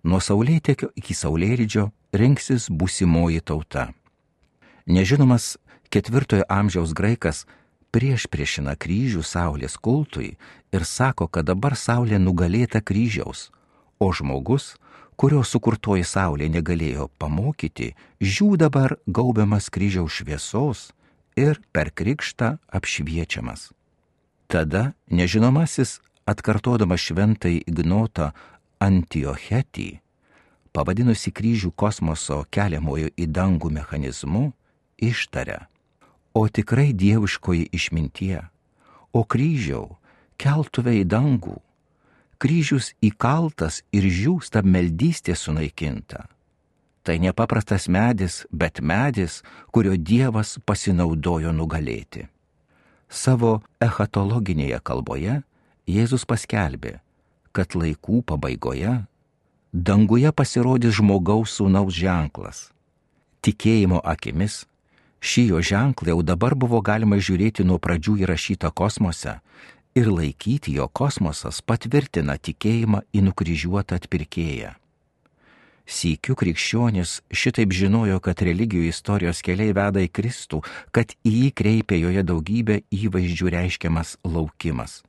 nuo 0.04 0.20
saulėtekio 0.20 0.90
iki 0.96 1.16
saulėlydžio 1.16 1.90
rinksis 2.12 2.68
būsimoji 2.70 3.40
tauta. 3.40 3.90
Nežinomas 4.86 5.56
ketvirtojo 5.90 6.44
amžiaus 6.48 6.92
graikas 6.96 7.46
prieš 7.94 8.26
priešina 8.30 8.76
kryžių 8.78 9.22
saulės 9.26 9.76
kultui 9.76 10.36
ir 10.72 10.84
sako, 10.86 11.26
kad 11.26 11.48
dabar 11.50 11.76
saulė 11.76 12.18
nugalėta 12.18 12.80
kryžiaus, 12.80 13.50
o 13.98 14.12
žmogus, 14.12 14.76
kurio 15.20 15.42
sukurtoji 15.44 16.06
saulė 16.06 16.48
negalėjo 16.48 17.10
pamokyti, 17.20 17.92
žiū 18.22 18.56
dabar 18.56 18.96
gaubiamas 19.06 19.68
kryžiaus 19.70 20.20
šviesos 20.20 20.86
ir 21.36 21.60
per 21.72 21.90
krikštą 21.92 22.56
apšviečiamas. 22.72 23.70
Tada 24.50 24.92
nežinomasis, 25.10 26.00
atkartodamas 26.26 27.02
šventai 27.04 27.60
ignotą 27.66 28.32
Antiochetį, 28.80 30.00
pavadinusi 30.72 31.30
kryžių 31.36 31.70
kosmoso 31.76 32.40
keliamojo 32.54 33.10
į 33.14 33.26
dangų 33.28 33.70
mechanizmu, 33.76 34.50
ištaria, 34.98 35.66
o 36.34 36.46
tikrai 36.48 36.90
dieviškoji 36.92 37.70
išmintie, 37.72 38.42
o 39.12 39.24
kryžiau, 39.24 39.96
keltuve 40.40 40.96
į 41.00 41.06
dangų, 41.10 41.56
kryžius 42.40 42.94
įkaltas 43.04 43.82
ir 43.92 44.06
žiūsta 44.06 44.62
meldystė 44.64 45.36
sunaikinta 45.36 46.28
Tai 47.02 47.16
nepaprastas 47.18 47.88
medis, 47.88 48.44
bet 48.52 48.80
medis, 48.80 49.40
kurio 49.72 49.96
Dievas 49.96 50.58
pasinaudojo 50.68 51.52
nugalėti. 51.56 52.26
Savo 53.08 53.62
echatologinėje 53.80 54.78
kalboje 54.84 55.40
Jėzus 55.90 56.26
paskelbė, 56.28 57.00
kad 57.56 57.72
laikų 57.74 58.20
pabaigoje 58.28 58.92
danguje 59.72 60.30
pasirodys 60.30 60.98
žmogaus 61.00 61.56
sūnaus 61.56 61.96
ženklas. 61.96 62.68
Tikėjimo 63.40 64.02
akimis 64.04 64.66
šį 65.20 65.46
jo 65.52 65.60
ženklą 65.60 66.14
jau 66.14 66.22
dabar 66.24 66.56
buvo 66.56 66.80
galima 66.80 67.20
žiūrėti 67.20 67.64
nuo 67.64 67.78
pradžių 67.78 68.16
įrašytą 68.24 68.72
kosmose 68.72 69.38
ir 69.94 70.08
laikyti 70.08 70.74
jo 70.78 70.88
kosmosas 70.88 71.60
patvirtina 71.62 72.38
tikėjimą 72.38 73.02
į 73.12 73.24
nukryžiuotą 73.28 73.98
atpirkėją. 74.00 74.74
Sykiu 75.90 76.36
krikščionis 76.38 77.16
šitaip 77.34 77.72
žinojo, 77.74 78.20
kad 78.22 78.42
religijų 78.46 78.86
istorijos 78.92 79.40
keliai 79.42 79.74
veda 79.74 80.02
į 80.04 80.10
Kristų, 80.14 80.60
kad 80.94 81.16
į 81.26 81.32
jį 81.34 81.48
kreipia 81.58 81.98
joje 81.98 82.22
daugybė 82.22 82.76
įvaizdžių 82.94 83.50
reiškiamas 83.56 84.14
laukimas. 84.22 85.00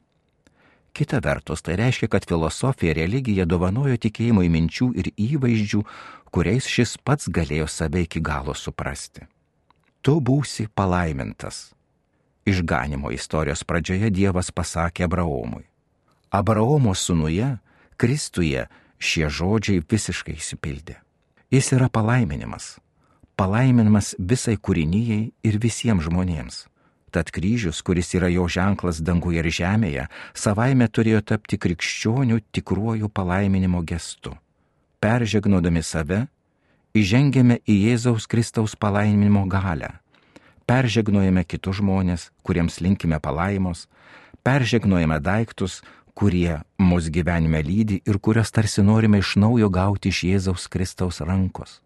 Kita 0.92 1.22
vertus, 1.24 1.62
tai 1.62 1.78
reiškia, 1.80 2.10
kad 2.12 2.26
filosofija 2.28 2.96
religija 2.98 3.46
dovanojo 3.46 4.00
tikėjimui 4.02 4.50
minčių 4.52 4.90
ir 4.98 5.12
įvaizdžių, 5.16 5.84
kuriais 6.34 6.66
šis 6.68 6.98
pats 6.98 7.30
galėjo 7.30 7.70
save 7.70 8.02
iki 8.08 8.20
galo 8.20 8.58
suprasti. 8.58 9.30
Tu 10.02 10.18
būsi 10.18 10.66
palaimintas. 10.74 11.72
Išganimo 12.46 13.12
istorijos 13.14 13.62
pradžioje 13.64 14.10
Dievas 14.10 14.50
pasakė 14.50 15.06
Abraomui. 15.06 15.68
Abraomo 16.34 16.96
sūnuje, 16.98 17.60
Kristuje 18.02 18.66
šie 18.98 19.28
žodžiai 19.30 19.84
visiškai 19.86 20.34
įsipildė. 20.40 20.96
Jis 21.54 21.70
yra 21.78 21.86
palaiminimas. 21.94 22.80
Palaiminimas 23.38 24.16
visai 24.18 24.56
kūrinyjei 24.58 25.28
ir 25.46 25.60
visiems 25.62 26.08
žmonėms. 26.08 26.64
Tad 27.14 27.30
kryžius, 27.36 27.84
kuris 27.86 28.10
yra 28.18 28.32
jo 28.32 28.48
ženklas 28.50 29.04
danguje 29.06 29.44
ir 29.44 29.52
žemėje, 29.54 30.08
savaime 30.34 30.88
turėjo 30.88 31.22
tapti 31.34 31.60
krikščionių 31.62 32.40
tikruoju 32.56 33.12
palaiminimo 33.14 33.84
gestu. 33.86 34.34
Peržegnodami 35.04 35.84
save, 35.84 36.24
įžengėme 36.98 37.62
į 37.68 37.76
Jėzaus 37.88 38.28
Kristaus 38.28 38.76
palaiminimo 38.76 39.46
galę. 39.48 39.98
Peržegnojame 40.68 41.44
kitus 41.44 41.80
žmonės, 41.80 42.30
kuriems 42.44 42.80
linkime 42.84 43.20
palaimos, 43.20 43.88
peržegnojame 44.44 45.20
daiktus, 45.20 45.82
kurie 46.14 46.62
mus 46.78 47.10
gyvenime 47.10 47.62
lydi 47.64 48.02
ir 48.06 48.20
kurias 48.20 48.52
tarsi 48.52 48.84
norime 48.84 49.20
iš 49.20 49.36
naujo 49.40 49.70
gauti 49.70 50.12
iš 50.12 50.24
Jėzaus 50.28 50.68
Kristaus 50.72 51.22
rankos. 51.24 51.80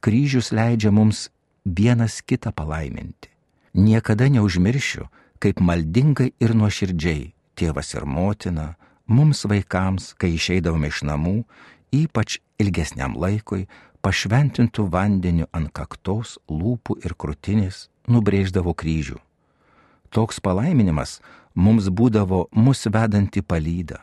Kryžius 0.00 0.52
leidžia 0.52 0.90
mums 0.94 1.28
vienas 1.64 2.20
kitą 2.22 2.52
palaiminti. 2.54 3.30
Niekada 3.74 4.28
neužmiršiu, 4.30 5.08
kaip 5.38 5.60
maldingai 5.60 6.32
ir 6.42 6.54
nuoširdžiai 6.54 7.32
tėvas 7.58 7.94
ir 7.94 8.06
motina 8.06 8.74
mums 9.06 9.44
vaikams, 9.48 10.12
kai 10.18 10.34
išeidavome 10.36 10.90
iš 10.92 11.02
namų, 11.08 11.42
ypač 11.94 12.38
ilgesniam 12.60 13.16
laikui, 13.18 13.66
pašventintų 14.02 14.88
vandeniu 14.92 15.46
ant 15.52 15.70
kaktos, 15.74 16.38
lūpų 16.48 17.00
ir 17.04 17.14
krūtinės 17.18 17.88
nubrėždavo 18.08 18.74
kryžių. 18.74 19.18
Toks 20.10 20.40
palaiminimas 20.40 21.18
mums 21.54 21.90
būdavo 21.92 22.46
mus 22.56 22.86
vedanti 22.88 23.42
palyda, 23.42 24.00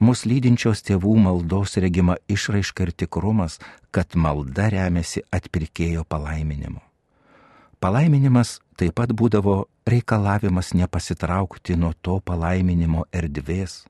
mus 0.00 0.24
lydinčios 0.24 0.82
tėvų 0.86 1.16
maldos 1.26 1.76
regima 1.76 2.16
išraiška 2.28 2.88
ir 2.88 2.92
tikrumas, 3.04 3.58
kad 3.90 4.16
malda 4.16 4.70
remiasi 4.72 5.24
atpirkėjo 5.34 6.04
palaiminimu. 6.08 6.80
Palaiminimas 7.84 8.60
taip 8.80 8.94
pat 8.96 9.12
būdavo 9.12 9.66
reikalavimas 9.84 10.72
nepasitraukti 10.72 11.76
nuo 11.76 11.92
to 12.00 12.20
palaiminimo 12.24 13.04
erdvės. 13.12 13.82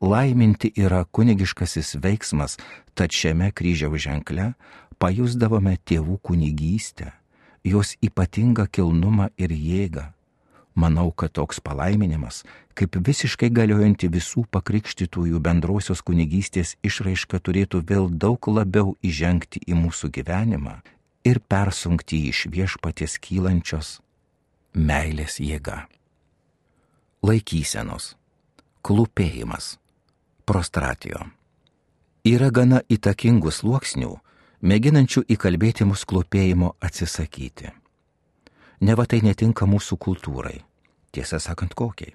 Laiminti 0.00 0.70
yra 0.80 1.02
kunigiškasis 1.04 1.96
veiksmas, 2.00 2.54
tad 2.94 3.12
šiame 3.12 3.50
kryžiaus 3.52 4.00
ženkle 4.06 4.52
pajusdavome 5.00 5.78
tėvų 5.88 6.18
kunigystę, 6.22 7.12
jos 7.64 7.96
ypatingą 8.04 8.68
kilnumą 8.68 9.30
ir 9.40 9.52
jėgą. 9.52 10.10
Manau, 10.80 11.10
kad 11.10 11.32
toks 11.34 11.58
palaiminimas, 11.60 12.44
kaip 12.78 12.94
visiškai 13.06 13.50
galiojanti 13.50 14.08
visų 14.12 14.44
pakrikštytųjų 14.54 15.40
bendrosios 15.42 16.00
kunigystės 16.06 16.76
išraiška, 16.86 17.40
turėtų 17.42 17.82
vėl 17.88 18.06
daug 18.08 18.38
labiau 18.48 18.94
įžengti 19.02 19.64
į 19.66 19.76
mūsų 19.80 20.12
gyvenimą 20.14 20.78
ir 21.26 21.42
persunkti 21.42 22.22
iš 22.30 22.46
viešpaties 22.54 23.18
kylančios 23.20 23.98
meilės 24.72 25.40
jėga. 25.42 25.88
Laikysenos, 27.26 28.14
klūpėjimas, 28.86 29.74
prostratio. 30.48 31.26
Yra 32.24 32.48
gana 32.54 32.80
įtakingų 32.88 33.52
sluoksnių, 33.52 34.14
mėginančių 34.60 35.24
įkalbėti 35.34 35.86
mus 35.88 36.04
klūpėjimo 36.08 36.74
atsisakyti. 36.80 37.72
Neva 38.80 39.04
tai 39.04 39.20
netinka 39.24 39.68
mūsų 39.68 39.98
kultūrai, 40.00 40.60
tiesą 41.12 41.40
sakant 41.40 41.74
kokiai. 41.76 42.14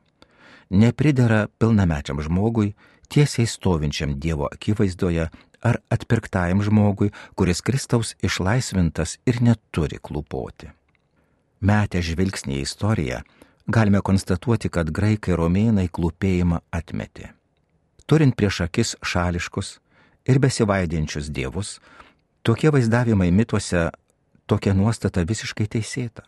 Nepridera 0.74 1.46
pilnamečiam 1.62 2.22
žmogui, 2.26 2.74
tiesiai 3.10 3.46
stovinčiam 3.46 4.16
Dievo 4.18 4.50
akivaizdoje 4.50 5.28
ar 5.66 5.80
atpirktajam 5.94 6.64
žmogui, 6.66 7.12
kuris 7.38 7.62
Kristaus 7.62 8.16
išlaisvintas 8.26 9.20
ir 9.30 9.42
neturi 9.46 10.02
klūpoti. 10.02 10.72
Metę 11.66 12.02
žvilgsnį 12.02 12.60
į 12.60 12.66
istoriją, 12.66 13.22
galime 13.68 14.02
konstatuoti, 14.06 14.70
kad 14.70 14.92
graikai 14.94 15.38
romėnai 15.38 15.88
klūpėjimą 15.90 16.62
atmetė. 16.74 17.32
Turint 18.06 18.36
prieš 18.38 18.66
akis 18.68 18.94
šališkus 19.02 19.80
ir 20.30 20.42
besivaidinčius 20.42 21.32
dievus, 21.34 21.80
tokie 22.46 22.70
vaizdavimai 22.72 23.32
mituose 23.32 23.90
tokia 24.48 24.74
nuostata 24.78 25.24
visiškai 25.26 25.66
teisėta. 25.76 26.22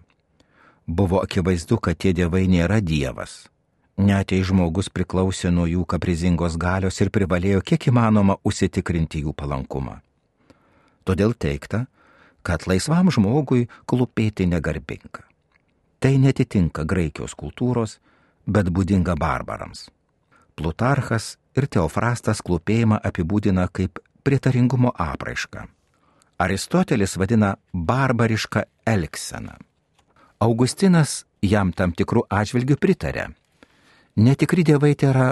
Buvo 0.87 1.19
akivaizdu, 1.21 1.77
kad 1.77 1.99
tie 2.01 2.13
dievai 2.17 2.47
nėra 2.49 2.79
dievas. 2.81 3.45
Net 3.97 4.31
jei 4.33 4.45
žmogus 4.45 4.89
priklausė 4.93 5.51
nuo 5.53 5.67
jų 5.69 5.83
kaprizingos 5.93 6.57
galios 6.57 6.97
ir 7.01 7.11
privalėjo 7.13 7.61
kiek 7.69 7.89
įmanoma 7.91 8.37
užsitikrinti 8.45 9.21
jų 9.25 9.33
palankumą. 9.37 9.99
Todėl 11.05 11.37
teikta, 11.37 11.85
kad 12.41 12.65
laisvam 12.69 13.11
žmogui 13.13 13.67
klūpėti 13.85 14.49
negarbinga. 14.49 15.25
Tai 15.99 16.13
netitinka 16.23 16.85
Graikijos 16.85 17.33
kultūros, 17.37 17.97
bet 18.45 18.69
būdinga 18.73 19.17
barbarams. 19.17 19.89
Plutarchas 20.57 21.35
ir 21.57 21.69
Teofrastas 21.69 22.41
klūpėjimą 22.45 23.01
apibūdina 23.05 23.69
kaip 23.69 23.99
pritaringumo 24.23 24.93
apraišką. 24.93 25.67
Aristotelis 26.37 27.17
vadina 27.17 27.55
barbarišką 27.73 28.61
elgseną. 28.85 29.55
Augustinas 30.39 31.23
jam 31.41 31.71
tam 31.73 31.95
tikrų 31.97 32.27
atžvilgių 32.29 32.77
pritarė. 32.77 33.23
Netikri 34.21 34.65
dievai 34.67 34.93
tai 34.93 35.09
yra 35.09 35.29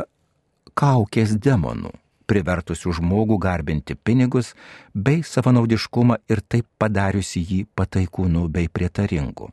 kaukės 0.73 1.35
demonų, 1.37 1.91
privertusių 2.25 2.95
žmogų 2.99 3.37
garbinti 3.37 3.93
pinigus 3.93 4.55
bei 4.93 5.21
savanaudiškumą 5.21 6.17
ir 6.25 6.41
taip 6.41 6.65
padariusi 6.81 7.45
jį 7.51 7.61
pataikūnų 7.77 8.47
bei 8.49 8.65
prietaringų. 8.65 9.51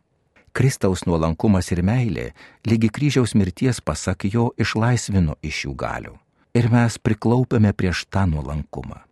Kristaus 0.57 1.05
nuolankumas 1.05 1.69
ir 1.73 1.85
meilė 1.85 2.27
lygi 2.65 2.88
kryžiaus 2.88 3.37
mirties 3.37 3.85
pasak 3.85 4.25
jo 4.33 4.51
išlaisvino 4.57 5.37
iš 5.45 5.67
jų 5.67 5.77
galių. 5.77 6.17
Ir 6.57 6.73
mes 6.73 6.97
priklaupėme 6.97 7.77
prieš 7.77 8.07
tą 8.09 8.25
nuolankumą. 8.29 9.05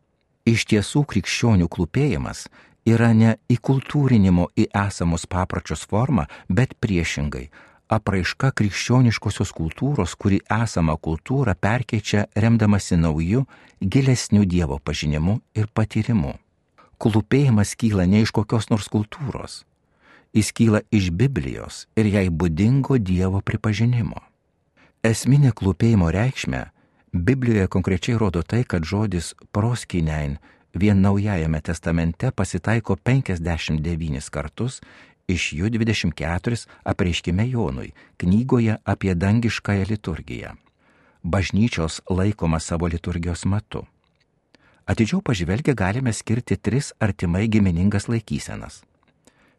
Iš 0.48 0.64
tiesų 0.72 1.05
krikščionių 1.05 1.68
klūpėjimas 1.68 2.46
yra 2.88 3.11
ne 3.12 3.37
įkultūrinimo 3.53 4.48
į 4.57 4.70
esamus 4.87 5.26
papročius 5.29 5.85
forma, 5.85 6.26
bet 6.48 6.72
priešingai 6.81 7.50
apraiška 7.90 8.53
krikščioniškosios 8.55 9.50
kultūros, 9.53 10.14
kuri 10.14 10.38
esamą 10.46 10.96
kultūrą 10.96 11.57
perkeičia 11.59 12.29
remdamasi 12.37 12.96
nauju, 12.96 13.44
gilesniu 13.83 14.46
Dievo 14.46 14.79
pažinimu 14.79 15.40
ir 15.59 15.66
patyrimu. 15.74 16.37
Klūpėjimas 17.00 17.74
kyla 17.81 18.07
ne 18.07 18.22
iš 18.24 18.33
kokios 18.37 18.70
nors 18.70 18.88
kultūros, 18.92 19.64
jis 20.37 20.53
kyla 20.57 20.85
iš 20.92 21.11
Biblijos 21.11 21.87
ir 21.98 22.11
jai 22.14 22.29
būdingo 22.31 22.98
Dievo 22.98 23.40
pripažinimo. 23.40 24.20
Esminė 25.03 25.53
klūpėjimo 25.57 26.11
reikšmė 26.12 26.68
Biblijoje 27.12 27.66
konkrečiai 27.66 28.18
rodo 28.18 28.42
tai, 28.42 28.62
kad 28.64 28.85
žodis 28.85 29.35
proskinein 29.53 30.38
vien 30.75 31.01
naujajame 31.01 31.61
testamente 31.61 32.31
pasitaiko 32.31 32.96
59 32.96 34.31
kartus 34.31 34.81
iš 35.27 35.53
jų 35.59 35.70
24 35.75 36.66
apreiškime 36.85 37.46
Jonui 37.51 37.90
knygoje 38.18 38.77
apie 38.85 39.14
dangiškąją 39.14 39.87
liturgiją. 39.90 40.55
Bažnyčios 41.23 42.01
laikoma 42.09 42.61
savo 42.61 42.87
liturgijos 42.87 43.44
metu. 43.44 43.85
Atidžiau 44.87 45.20
pažvelgę 45.23 45.75
galime 45.75 46.12
skirti 46.12 46.57
tris 46.57 46.92
artimai 46.99 47.49
giminingas 47.49 48.09
laikysenas. 48.09 48.83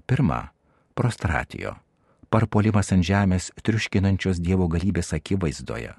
Pirma- 0.08 0.50
prostratijo- 0.98 1.76
parpolimas 2.32 2.92
ant 2.92 3.04
žemės 3.04 3.52
triuškinančios 3.64 4.40
Dievo 4.40 4.68
galybės 4.68 5.14
akivaizdoje. 5.14 5.94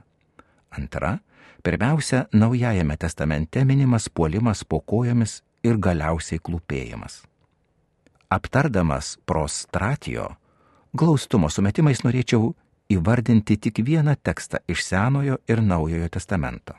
Antra- 0.70 1.18
pirmiausia, 1.62 2.26
Naujajame 2.32 2.96
testamente 2.96 3.64
minimas 3.64 4.10
puolimas 4.10 4.64
po 4.64 4.80
kojomis 4.80 5.42
ir 5.64 5.78
galiausiai 5.78 6.40
klūpėjimas. 6.40 7.22
Aptardamas 8.30 9.18
prostratijo, 9.26 10.28
glaustumo 10.96 11.50
sumetimais 11.50 12.02
norėčiau 12.04 12.54
įvardinti 12.92 13.56
tik 13.56 13.82
vieną 13.84 14.16
tekstą 14.22 14.62
iš 14.68 14.84
Senojo 14.86 15.38
ir 15.48 15.62
Naujojo 15.62 16.08
testamento. 16.08 16.74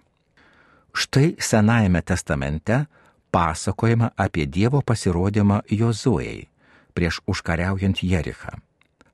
Štai 0.94 1.36
Senajame 1.40 2.02
testamente 2.02 2.86
pasakojama 3.32 4.12
apie 4.18 4.46
Dievo 4.46 4.82
pasirodymą 4.82 5.62
Jozuėjai 5.70 6.48
prieš 6.94 7.22
užkariaujant 7.26 8.04
Jerichą. 8.04 8.60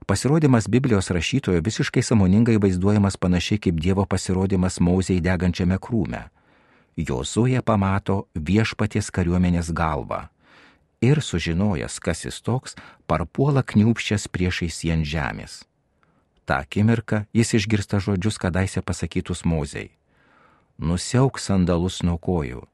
Pasirodymas 0.09 0.67
Biblijos 0.67 1.09
rašytojo 1.09 1.61
visiškai 1.61 2.01
samoningai 2.01 2.57
vaizduojamas 2.57 3.17
panašiai 3.17 3.59
kaip 3.61 3.75
Dievo 3.75 4.05
pasirodymas 4.09 4.79
Mauzei 4.79 5.19
degančiame 5.21 5.77
krūme. 5.77 6.23
Jozuė 6.97 7.61
pamato 7.61 8.15
viešpaties 8.33 9.11
kariuomenės 9.13 9.69
galvą 9.69 10.23
ir 11.01 11.21
sužinojęs, 11.21 11.99
kas 12.01 12.25
jis 12.25 12.41
toks, 12.41 12.73
parpuola 13.05 13.61
kniūpščias 13.61 14.25
priešais 14.33 14.81
jį 14.81 14.95
ant 14.95 15.05
žemės. 15.05 15.59
Ta 16.45 16.63
akimirka 16.65 17.27
jis 17.29 17.53
išgirsta 17.61 18.01
žodžius 18.01 18.41
kadaise 18.41 18.81
pasakytus 18.81 19.45
mozei. 19.45 19.91
Nusiauk 20.81 21.37
sandalus 21.37 22.01
nuo 22.01 22.17
kojų, 22.17 22.65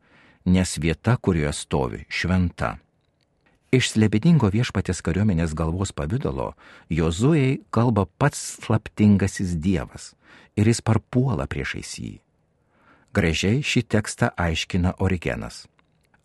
nes 0.48 0.78
vieta, 0.80 1.20
kurioje 1.20 1.52
stovi, 1.52 2.06
šventa. 2.08 2.78
Iš 3.76 3.90
slėpidingo 3.92 4.48
viešpatės 4.54 5.02
kariuomenės 5.04 5.52
galvos 5.58 5.90
pavydalo 5.92 6.54
Jozuėjai 6.96 7.58
kalba 7.76 8.06
pats 8.22 8.40
slaptingasis 8.64 9.58
dievas 9.60 10.14
ir 10.56 10.70
jis 10.70 10.80
parpuola 10.80 11.44
priešais 11.52 11.90
jį. 12.00 12.14
Gražiai 13.12 13.60
šį 13.60 13.84
tekstą 13.92 14.30
aiškina 14.40 14.94
Origenas. 15.04 15.66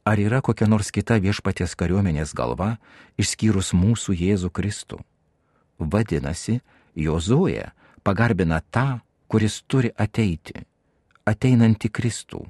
Ar 0.07 0.23
yra 0.23 0.39
kokia 0.47 0.69
nors 0.71 0.93
kita 0.95 1.19
viešpaties 1.19 1.75
kariuomenės 1.75 2.37
galva, 2.39 2.77
išskyrus 3.19 3.73
mūsų 3.75 4.15
Jėzų 4.21 4.53
Kristų? 4.55 5.01
Vadinasi, 5.79 6.61
Jozuė 6.95 7.73
pagarbina 8.07 8.61
tą, 8.71 9.01
kuris 9.27 9.59
turi 9.67 9.91
ateiti, 9.99 10.63
ateinantį 11.27 11.91
Kristų. 11.91 12.47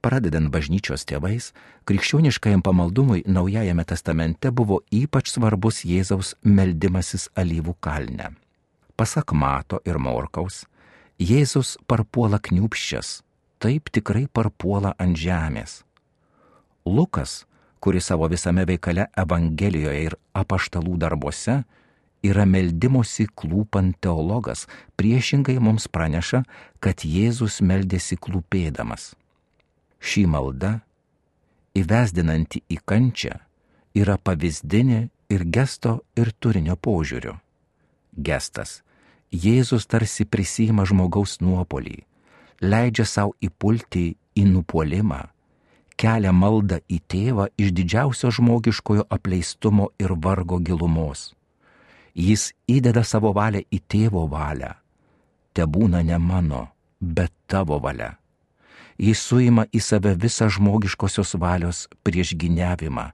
Pradedant 0.00 0.48
bažnyčios 0.48 1.04
tėvais, 1.04 1.50
krikščioniškajam 1.84 2.62
pamaldumui 2.64 3.20
Naujajame 3.28 3.84
testamente 3.84 4.48
buvo 4.48 4.80
ypač 4.88 5.28
svarbus 5.34 5.82
Jėzaus 5.84 6.32
meldimasis 6.42 7.28
alyvų 7.36 7.76
kalne. 7.84 8.30
Pasak 8.96 9.34
Mato 9.36 9.82
ir 9.84 10.00
Morkaus, 10.00 10.64
Jėzus 11.20 11.76
parpuola 11.84 12.40
kniūpščias, 12.40 13.20
taip 13.60 13.92
tikrai 13.92 14.24
parpuola 14.32 14.94
ant 14.96 15.20
žemės 15.20 15.82
Lukas, 16.88 17.44
kuri 17.80 18.00
savo 18.00 18.28
visame 18.28 18.64
veikale 18.64 19.06
Evangelijoje 19.16 20.00
ir 20.06 20.16
apaštalų 20.32 20.96
darbuose 21.04 21.60
yra 22.24 22.44
meldimosi 22.48 23.26
klūpant 23.36 23.96
teologas, 24.00 24.66
priešingai 24.96 25.58
mums 25.60 25.88
praneša, 25.88 26.42
kad 26.80 27.04
Jėzus 27.04 27.60
meldėsi 27.60 28.16
klūpėdamas. 28.16 29.12
Ši 30.00 30.24
malda, 30.26 30.80
įvesdinanti 31.76 32.62
į 32.72 32.80
kančią, 32.88 33.36
yra 33.94 34.16
pavyzdinė 34.16 35.00
ir 35.30 35.44
gesto 35.56 36.00
ir 36.16 36.32
turinio 36.40 36.76
požiūriu. 36.76 37.36
Gestas. 38.16 38.80
Jėzus 39.30 39.86
tarsi 39.86 40.24
prisima 40.26 40.82
žmogaus 40.82 41.36
nuopolį, 41.38 42.00
leidžia 42.66 43.04
savo 43.06 43.36
įpulti 43.38 44.16
į 44.34 44.46
nupolimą, 44.50 45.20
kelia 45.94 46.32
maldą 46.34 46.80
į 46.90 46.98
tėvą 47.06 47.46
iš 47.54 47.70
didžiausio 47.76 48.32
žmogiškojo 48.34 49.06
apleistumo 49.06 49.92
ir 50.02 50.16
vargo 50.18 50.58
gilumos 50.58 51.28
jis 52.14 52.52
įdeda 52.68 53.04
savo 53.04 53.32
valią 53.32 53.62
į 53.70 53.80
tėvo 53.88 54.26
valią. 54.30 54.74
Te 55.52 55.66
būna 55.66 56.02
ne 56.02 56.18
mano, 56.18 56.68
bet 57.00 57.32
tavo 57.46 57.80
valia. 57.80 58.19
Jis 59.00 59.20
suima 59.24 59.64
į 59.72 59.80
save 59.80 60.12
visą 60.20 60.50
žmogiškosios 60.52 61.32
valios 61.40 61.86
priešginiavimą 62.04 63.06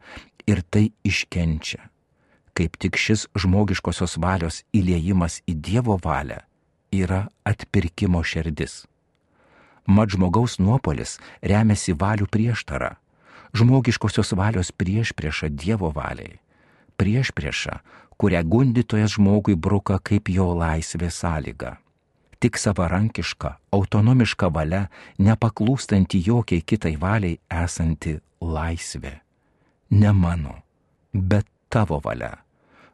ir 0.50 0.62
tai 0.66 0.88
iškenčia. 1.06 1.78
Kaip 2.56 2.74
tik 2.80 2.98
šis 2.98 3.28
žmogiškosios 3.38 4.16
valios 4.18 4.64
įliejimas 4.74 5.42
į 5.46 5.54
Dievo 5.68 5.94
valią 6.02 6.40
yra 6.90 7.28
atpirkimo 7.46 8.24
širdis. 8.26 8.82
Mat 9.86 10.10
žmogaus 10.10 10.58
nuopolis 10.58 11.20
remiasi 11.38 11.94
valių 11.94 12.26
prieštara, 12.26 12.96
žmogiškosios 13.54 14.34
valios 14.34 14.74
prieš 14.74 15.14
priešą 15.14 15.52
Dievo 15.54 15.92
valiai, 15.94 16.40
prieš 16.98 17.30
priešą, 17.30 17.78
kurią 18.18 18.42
gundytojas 18.42 19.14
žmogui 19.20 19.54
bruka 19.54 20.00
kaip 20.02 20.32
jo 20.34 20.50
laisvės 20.56 21.22
sąlyga. 21.22 21.76
Tik 22.40 22.58
savarankiška, 22.60 23.56
autonomiška 23.72 24.50
valia, 24.52 24.86
nepaklūstanti 25.18 26.20
jokiai 26.26 26.60
kitai 26.60 26.96
valiai 27.00 27.38
esanti 27.64 28.18
laisvė. 28.40 29.14
Ne 29.90 30.12
mano, 30.12 30.58
bet 31.12 31.46
tavo 31.72 32.00
valia. 32.04 32.36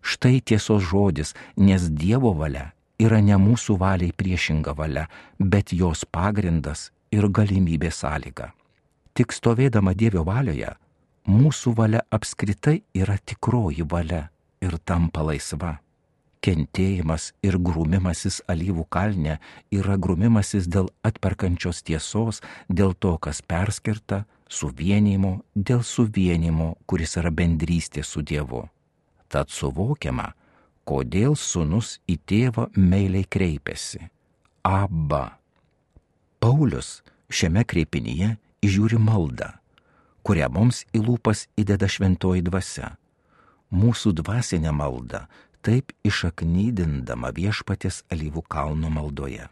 Štai 0.03 0.41
tiesos 0.41 0.83
žodis, 0.91 1.35
nes 1.57 1.89
Dievo 1.91 2.33
valia 2.39 2.73
yra 3.03 3.21
ne 3.23 3.37
mūsų 3.39 3.79
valiai 3.79 4.15
priešinga 4.15 4.75
valia, 4.79 5.09
bet 5.39 5.73
jos 5.75 6.05
pagrindas 6.05 6.91
ir 7.15 7.29
galimybė 7.29 7.91
sąlyga. 7.91 8.53
Tik 9.15 9.35
stovėdama 9.35 9.95
Dievo 9.95 10.25
valioje, 10.27 10.73
mūsų 11.29 11.75
valia 11.79 12.03
apskritai 12.11 12.83
yra 12.95 13.19
tikroji 13.19 13.87
valia 13.89 14.29
ir 14.63 14.79
tampa 14.85 15.25
laisva. 15.27 15.79
Kentėjimas 16.43 17.29
ir 17.47 17.55
grūmimasis 17.63 18.41
alyvų 18.51 18.89
kalne 18.91 19.37
yra 19.71 19.95
grūmimasis 19.95 20.67
dėl 20.67 20.89
atperkančios 21.07 21.85
tiesos, 21.87 22.41
dėl 22.67 22.97
to, 22.99 23.15
kas 23.23 23.45
perskirta, 23.47 24.25
suvienimo, 24.51 25.37
dėl 25.55 25.85
suvienimo, 25.87 26.73
kuris 26.87 27.15
yra 27.21 27.31
bendrystė 27.31 28.03
su 28.03 28.25
Dievu. 28.27 28.65
Tad 29.31 29.55
suvokiama, 29.55 30.33
kodėl 30.85 31.37
sunus 31.39 32.01
į 32.11 32.19
tėvą 32.27 32.69
meiliai 32.75 33.23
kreipiasi. 33.23 34.03
Abba. 34.67 35.39
Paulius 36.43 37.05
šiame 37.31 37.63
kreipinyje 37.63 38.35
įžiūri 38.67 38.99
maldą, 38.99 39.53
kurią 40.27 40.51
mums 40.51 40.83
į 40.91 41.05
lūpas 41.07 41.47
įdeda 41.55 41.87
šventoji 41.87 42.43
dvasia 42.51 42.97
mūsų 43.73 44.13
dvasinę 44.21 44.73
maldą, 44.77 45.25
taip 45.63 45.93
išaknydindama 46.07 47.31
viešpatės 47.37 48.03
alyvų 48.13 48.43
kalno 48.51 48.91
maldoje. 48.91 49.49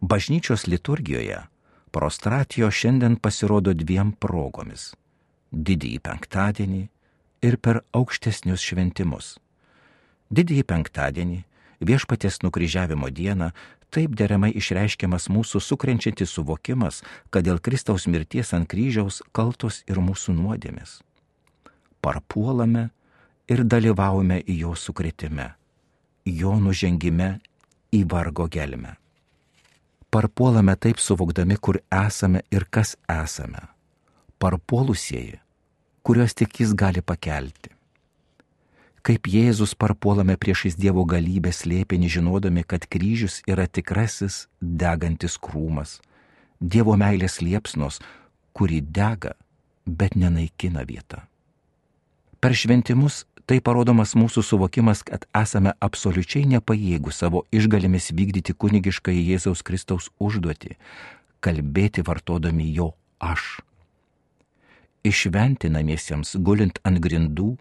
Bažnyčios 0.00 0.66
liturgijoje 0.70 1.42
prostratijo 1.90 2.70
šiandien 2.70 3.16
pasirodo 3.16 3.74
dviem 3.74 4.12
progomis- 4.12 4.94
didįjį 5.68 6.00
penktadienį 6.08 6.82
ir 7.42 7.56
per 7.56 7.82
aukštesnius 7.92 8.60
šventimus. 8.60 9.38
Didįjį 10.30 10.62
penktadienį, 10.62 11.44
viešpatės 11.80 12.42
nukryžiavimo 12.42 13.10
dieną, 13.10 13.52
taip 13.90 14.10
deramai 14.10 14.52
išreiškiamas 14.52 15.28
mūsų 15.28 15.60
sukrenčiantis 15.60 16.30
suvokimas, 16.30 17.02
kad 17.30 17.44
dėl 17.44 17.58
Kristaus 17.60 18.06
mirties 18.06 18.52
ant 18.52 18.68
kryžiaus 18.68 19.22
kaltos 19.32 19.84
ir 19.86 19.96
mūsų 19.96 20.34
nuodėmės 20.34 21.00
parpuolame 22.06 22.90
ir 23.50 23.62
dalyvaujame 23.64 24.40
į 24.42 24.58
jo 24.64 24.74
sukretime, 24.78 25.52
jo 26.26 26.54
nužengime 26.60 27.36
į 27.94 28.02
vargo 28.10 28.48
gelmę. 28.50 28.96
Parpuolame 30.10 30.76
taip 30.80 31.00
suvokdami, 31.02 31.56
kur 31.60 31.80
esame 31.92 32.42
ir 32.50 32.66
kas 32.70 32.96
esame. 33.10 33.62
Parpuolusieji, 34.38 35.40
kuriuos 36.02 36.34
tik 36.34 36.60
jis 36.60 36.74
gali 36.74 37.02
pakelti. 37.02 37.72
Kaip 39.06 39.28
Jėzus 39.30 39.76
parpuolame 39.78 40.34
priešais 40.34 40.74
Dievo 40.74 41.04
galybę 41.06 41.52
slėpinį, 41.54 42.08
žinodami, 42.10 42.64
kad 42.66 42.88
kryžius 42.90 43.38
yra 43.46 43.68
tikrasis 43.70 44.46
degantis 44.60 45.36
krūmas, 45.38 46.00
Dievo 46.58 46.96
meilės 46.98 47.38
liepsnos, 47.38 48.00
kuri 48.56 48.80
dega, 48.80 49.36
bet 49.86 50.16
nenaikina 50.18 50.82
vietą. 50.88 51.20
Per 52.40 52.56
šventimus 52.56 53.24
tai 53.46 53.60
parodomas 53.62 54.14
mūsų 54.18 54.42
suvokimas, 54.42 55.02
kad 55.06 55.26
esame 55.38 55.72
absoliučiai 55.82 56.46
nepajėgų 56.50 57.12
savo 57.14 57.44
išgalimis 57.54 58.10
vykdyti 58.18 58.54
kunigiškai 58.54 59.14
Jėzaus 59.14 59.62
Kristaus 59.62 60.10
užduoti- 60.18 60.76
kalbėti 61.44 62.02
vartodami 62.02 62.72
jo 62.74 62.94
aš. 63.20 63.60
Išventinamiesiems 65.04 66.36
gulint 66.42 66.80
ant 66.82 66.98
grindų, 66.98 67.56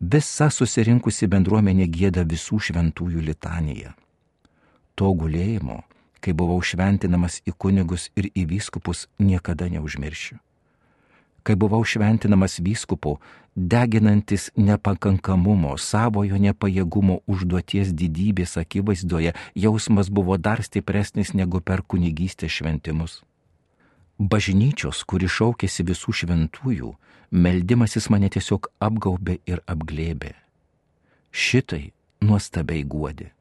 visa 0.00 0.48
susirinkusi 0.48 1.28
bendruomenė 1.28 1.86
gėda 1.86 2.24
visų 2.24 2.56
šventųjų 2.58 3.20
litaniją. 3.28 3.92
To 4.96 5.12
gulėjimo, 5.12 5.82
kai 6.20 6.32
buvau 6.32 6.62
šventinamas 6.62 7.42
į 7.46 7.52
kunigus 7.52 8.10
ir 8.16 8.30
į 8.34 8.48
vyskupus, 8.48 9.06
niekada 9.18 9.68
neužmiršiu 9.68 10.38
kai 11.42 11.56
buvau 11.56 11.84
šventinamas 11.84 12.58
vyskupu, 12.64 13.18
deginantis 13.56 14.50
nepakankamumo, 14.56 15.76
savojo 15.78 16.38
nepajėgumo 16.38 17.20
užduoties 17.26 17.94
didybės 17.94 18.56
akivaizdoje, 18.60 19.34
jausmas 19.54 20.10
buvo 20.10 20.38
dar 20.38 20.62
stipresnis 20.62 21.34
negu 21.34 21.60
per 21.60 21.82
kunigystės 21.82 22.60
šventimus. 22.60 23.22
Bažnyčios, 24.18 25.04
kuri 25.06 25.30
šaukėsi 25.30 25.86
visų 25.86 26.14
šventųjų, 26.22 26.92
meldimasis 27.30 28.10
mane 28.10 28.30
tiesiog 28.34 28.70
apgaubė 28.82 29.38
ir 29.46 29.62
apglėbė. 29.66 30.34
Šitai 31.30 31.90
nuostabiai 32.24 32.82
guodė 32.82 33.32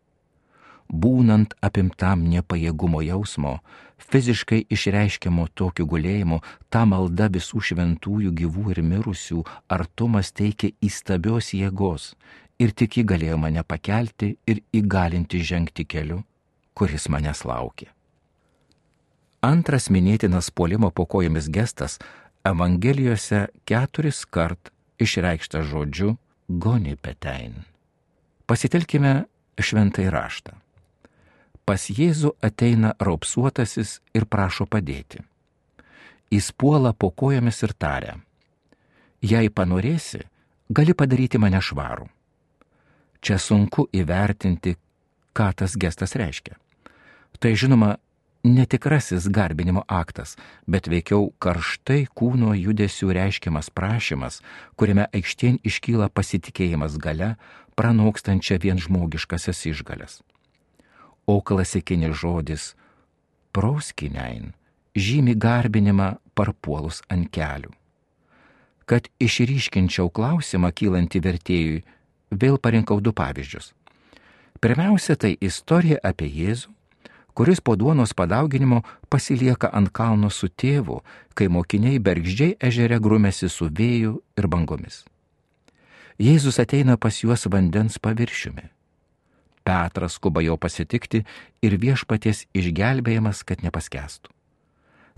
būnant 0.90 1.54
apimtam 1.62 2.24
nepajėgumo 2.32 3.02
jausmo, 3.06 3.60
fiziškai 3.98 4.66
išreiškiamo 4.70 5.48
tokiu 5.54 5.88
gulėjimu, 5.90 6.40
ta 6.70 6.86
malda 6.86 7.28
visų 7.34 7.62
šventųjų 7.70 8.32
gyvų 8.42 8.72
ir 8.76 8.82
mirusių 8.84 9.44
artumas 9.70 10.32
teikia 10.32 10.72
įstabios 10.82 11.54
jėgos 11.54 12.14
ir 12.60 12.74
tik 12.74 12.98
ji 12.98 13.06
galėjo 13.06 13.38
mane 13.42 13.64
pakelti 13.64 14.36
ir 14.48 14.62
įgalinti 14.74 15.42
žengti 15.44 15.86
keliu, 15.86 16.24
kuris 16.74 17.08
manęs 17.10 17.44
laukia. 17.46 17.92
Antras 19.42 19.92
minėtinas 19.94 20.50
puolimo 20.50 20.90
po 20.92 21.06
kojomis 21.06 21.50
gestas 21.54 22.00
Evangelijose 22.48 23.48
keturis 23.68 24.24
kart 24.26 24.72
išreikštas 25.04 25.68
žodžiu 25.68 26.16
goni 26.48 26.96
petein. 26.96 27.66
Pasitelkime 28.48 29.28
šventai 29.60 30.08
raštą 30.14 30.56
pas 31.68 31.90
Jėzų 31.92 32.32
ateina 32.40 32.94
raupsuotasis 33.04 33.98
ir 34.16 34.26
prašo 34.32 34.66
padėti. 34.72 35.20
Jis 36.32 36.52
puola 36.56 36.94
po 36.94 37.10
kojomis 37.12 37.60
ir 37.68 37.74
taria, 37.76 38.16
jei 39.22 39.52
panorėsi, 39.52 40.24
gali 40.72 40.96
padaryti 40.96 41.40
mane 41.40 41.60
švarų. 41.64 42.08
Čia 43.20 43.40
sunku 43.42 43.88
įvertinti, 43.92 44.78
ką 45.36 45.48
tas 45.60 45.76
gestas 45.80 46.16
reiškia. 46.20 46.56
Tai 47.40 47.52
žinoma, 47.60 47.98
netikrasis 48.48 49.28
garbinimo 49.28 49.84
aktas, 49.88 50.38
bet 50.68 50.88
veikiau 50.88 51.34
karštai 51.44 52.06
kūno 52.16 52.54
judesių 52.56 53.12
reiškiamas 53.20 53.72
prašymas, 53.76 54.40
kuriame 54.80 55.10
aikštien 55.12 55.60
iškyla 55.68 56.08
pasitikėjimas 56.16 56.96
gale, 57.02 57.36
pranokstančia 57.76 58.60
vien 58.64 58.80
žmogiškasias 58.80 59.66
išgalės 59.74 60.22
o 61.28 61.42
klasikinis 61.42 62.16
žodis 62.16 62.72
proskinein 63.52 64.54
žymi 64.96 65.36
garbinimą 65.38 66.16
parpuolus 66.36 67.04
ant 67.14 67.30
kelių. 67.34 67.74
Kad 68.88 69.10
išryškinčiau 69.20 70.10
klausimą 70.10 70.72
kylantį 70.72 71.22
vertėjui, 71.26 71.84
vėl 72.32 72.56
parinkau 72.58 73.02
du 73.04 73.12
pavyzdžius. 73.12 73.74
Pirmiausia, 74.64 75.18
tai 75.20 75.36
istorija 75.44 76.00
apie 76.08 76.30
Jėzų, 76.32 76.72
kuris 77.38 77.60
po 77.62 77.76
duonos 77.76 78.16
padauginimo 78.18 78.82
pasilieka 79.12 79.70
ant 79.70 79.92
kalno 79.94 80.32
su 80.34 80.48
tėvu, 80.50 81.04
kai 81.38 81.52
mokiniai 81.52 82.00
bergždžiai 82.00 82.56
ežere 82.70 82.98
grumėsi 83.04 83.52
su 83.52 83.68
vėju 83.70 84.16
ir 84.40 84.48
bangomis. 84.48 85.04
Jėzus 86.18 86.58
ateina 86.64 86.98
pas 86.98 87.20
juos 87.22 87.46
vandens 87.46 88.00
paviršiumi. 88.02 88.77
Petras 89.68 90.16
skuba 90.16 90.42
jo 90.46 90.56
pasitikti 90.56 91.26
ir 91.62 91.76
viešpaties 91.82 92.46
išgelbėjimas, 92.56 93.44
kad 93.44 93.64
nepaskestų. 93.66 94.32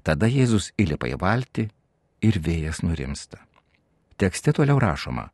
Tada 0.02 0.30
Jėzus 0.32 0.72
įlipa 0.80 1.12
į 1.12 1.20
valtį 1.22 1.68
ir 2.26 2.40
vėjas 2.42 2.82
nurimsta. 2.82 3.44
Tekste 4.18 4.56
toliau 4.56 4.80
rašoma, 4.82 5.28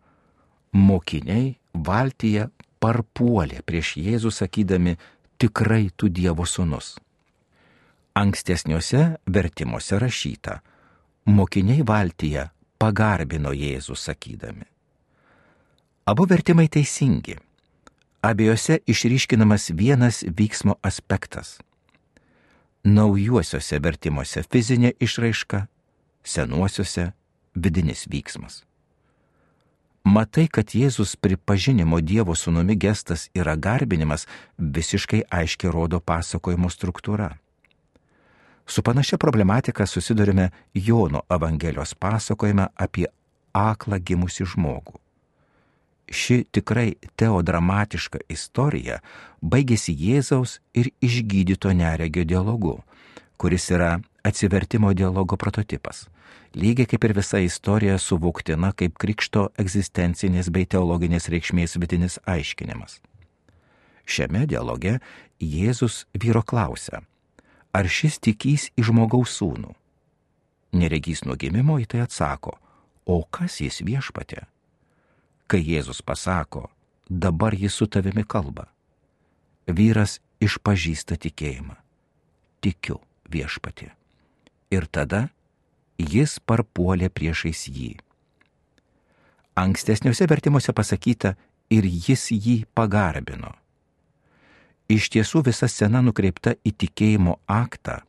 mokiniai 0.76 1.56
valtyje 1.74 2.50
parpuolė 2.84 3.64
prieš 3.66 3.96
Jėzų 4.02 4.34
sakydami, 4.36 4.98
tikrai 5.40 5.90
tu 5.96 6.10
Dievo 6.10 6.46
sūnus. 6.46 6.96
Ankstesniuose 8.16 9.06
vertimuose 9.32 10.00
rašyta, 10.00 10.60
mokiniai 11.26 11.88
valtyje 11.88 12.50
pagarbino 12.80 13.56
Jėzų 13.56 13.96
sakydami. 13.96 14.68
Abu 16.06 16.28
vertimai 16.30 16.68
teisingi. 16.70 17.40
Abiejose 18.26 18.80
išryškinamas 18.88 19.70
vienas 19.70 20.24
vyksmo 20.38 20.76
aspektas. 20.82 21.60
Naujuosiuose 22.84 23.78
vertimuose 23.78 24.42
fizinė 24.50 24.96
išraiška, 24.98 25.60
senuosiuose 26.26 27.12
vidinis 27.54 28.08
vyksmas. 28.10 28.64
Matai, 30.10 30.48
kad 30.50 30.74
Jėzus 30.74 31.14
pripažinimo 31.22 32.02
Dievo 32.02 32.34
sūnumi 32.34 32.74
gestas 32.82 33.28
yra 33.38 33.54
garbinimas, 33.54 34.26
visiškai 34.58 35.22
aiškiai 35.30 35.78
rodo 35.78 36.02
pasakojimo 36.02 36.74
struktūra. 36.74 37.30
Su 38.66 38.82
panašia 38.82 39.22
problematika 39.22 39.86
susidurime 39.86 40.50
Jono 40.74 41.22
Evangelijos 41.30 41.94
pasakojime 41.94 42.72
apie 42.74 43.06
aklą 43.54 44.02
gimusi 44.02 44.50
žmogų. 44.50 45.05
Ši 46.06 46.44
tikrai 46.54 46.96
teodramatiška 47.18 48.22
istorija 48.30 49.00
baigėsi 49.42 49.96
Jėzaus 49.98 50.60
ir 50.78 50.92
išgydyto 51.02 51.74
neregio 51.74 52.24
dialogu, 52.24 52.78
kuris 53.38 53.72
yra 53.74 53.96
atsivertimo 54.24 54.94
dialogo 54.94 55.38
prototipas 55.38 56.06
lygiai 56.56 56.88
kaip 56.88 57.04
ir 57.04 57.14
visa 57.16 57.40
istorija 57.44 57.98
suvoktina 58.00 58.72
kaip 58.80 58.96
krikšto 59.02 59.50
egzistencinės 59.60 60.50
bei 60.56 60.66
teologinės 60.66 61.28
reikšmės 61.32 61.76
vidinis 61.82 62.18
aiškinimas. 62.26 63.02
Šiame 64.06 64.46
dialoge 64.48 65.00
Jėzus 65.42 66.06
vyro 66.16 66.44
klausia, 66.48 67.02
ar 67.76 67.90
šis 67.92 68.22
tikys 68.24 68.70
į 68.80 68.88
žmogaus 68.88 69.36
sūnų. 69.42 69.74
Neregys 70.80 71.26
nuo 71.26 71.36
gimimo 71.40 71.80
į 71.82 71.90
tai 71.92 72.06
atsako, 72.06 72.56
o 73.06 73.24
kas 73.32 73.60
jis 73.60 73.82
viešpatė? 73.84 74.46
Kai 75.48 75.62
Jėzus 75.62 76.02
pasako, 76.02 76.70
dabar 77.10 77.54
jis 77.54 77.76
su 77.78 77.86
tavimi 77.88 78.24
kalba. 78.26 78.66
Vyras 79.68 80.20
išpažįsta 80.42 81.18
tikėjimą. 81.22 81.76
Tikiu 82.66 82.98
viešpatė. 83.30 83.92
Ir 84.74 84.88
tada 84.90 85.28
jis 86.02 86.40
parpuolė 86.42 87.12
priešais 87.14 87.68
jį. 87.70 87.92
Ankstesniuose 89.56 90.26
vertimuose 90.28 90.74
pasakyta 90.76 91.36
ir 91.72 91.86
jis 91.86 92.28
jį 92.34 92.66
pagarbino. 92.76 93.54
Iš 94.92 95.10
tiesų 95.14 95.46
visa 95.48 95.70
scena 95.72 96.02
nukreipta 96.06 96.54
į 96.66 96.74
tikėjimo 96.84 97.40
aktą 97.50 98.02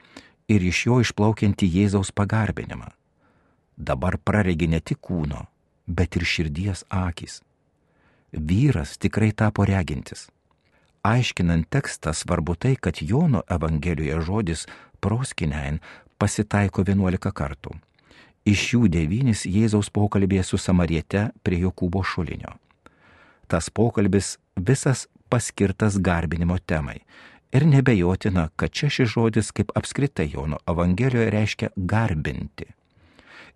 ir 0.49 0.65
iš 0.65 0.87
jo 0.89 0.99
išplaukianti 1.05 1.69
Jėzaus 1.69 2.13
pagarbinimą. 2.13 2.91
Dabar 3.77 4.19
praregi 4.19 4.69
ne 4.69 4.81
tik 4.81 5.01
kūno, 5.05 5.47
bet 5.87 6.17
ir 6.17 6.25
širdies 6.25 6.85
akis. 6.89 7.41
Vyras 8.33 8.97
tikrai 8.99 9.33
tapo 9.33 9.65
regintis. 9.65 10.29
Aiškinant 11.07 11.69
tekstą 11.71 12.13
svarbu 12.13 12.55
tai, 12.55 12.75
kad 12.77 12.99
Jono 13.01 13.43
Evangelijoje 13.51 14.21
žodis 14.27 14.67
proskinein 15.01 15.79
pasitaiko 16.19 16.83
11 16.83 17.31
kartų. 17.33 17.77
Iš 18.47 18.63
jų 18.75 18.89
devynis 18.91 19.45
Jėzaus 19.47 19.91
pokalbėje 19.91 20.45
su 20.47 20.59
Samariete 20.59 21.31
prie 21.43 21.61
Jokūbo 21.65 22.03
šulinio. 22.07 22.53
Tas 23.47 23.71
pokalbis 23.71 24.37
visas 24.57 25.07
paskirtas 25.31 25.99
garbinimo 25.99 26.59
temai. 26.59 27.01
Ir 27.55 27.67
nebejotina, 27.67 28.49
kad 28.57 28.71
čia 28.71 28.91
šis 28.91 29.11
žodis 29.15 29.53
kaip 29.55 29.71
apskritai 29.79 30.29
Jono 30.33 30.59
Evangelijoje 30.67 31.31
reiškia 31.31 31.71
garbinti. 31.77 32.67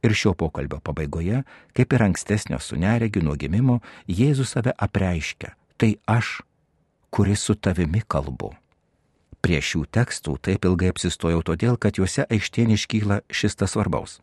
Ir 0.03 0.15
šio 0.17 0.33
pokalbio 0.35 0.81
pabaigoje, 0.81 1.43
kaip 1.77 1.93
ir 1.93 2.03
ankstesnio 2.03 2.59
su 2.59 2.79
neregiu 2.81 3.23
nuo 3.23 3.37
gimimo, 3.37 3.81
Jėzus 4.09 4.55
save 4.57 4.73
apreiškia. 4.79 5.53
Tai 5.77 5.91
aš, 6.07 6.41
kuris 7.11 7.45
su 7.45 7.55
tavimi 7.55 8.03
kalbu. 8.09 8.55
Prie 9.41 9.61
šių 9.65 9.87
tekstų 9.93 10.37
taip 10.45 10.65
ilgai 10.69 10.91
apsistojau 10.93 11.43
todėl, 11.45 11.77
kad 11.81 12.01
juose 12.01 12.27
aikštien 12.29 12.73
iškyla 12.77 13.23
šis 13.33 13.57
tas 13.57 13.77
svarbaus. 13.77 14.21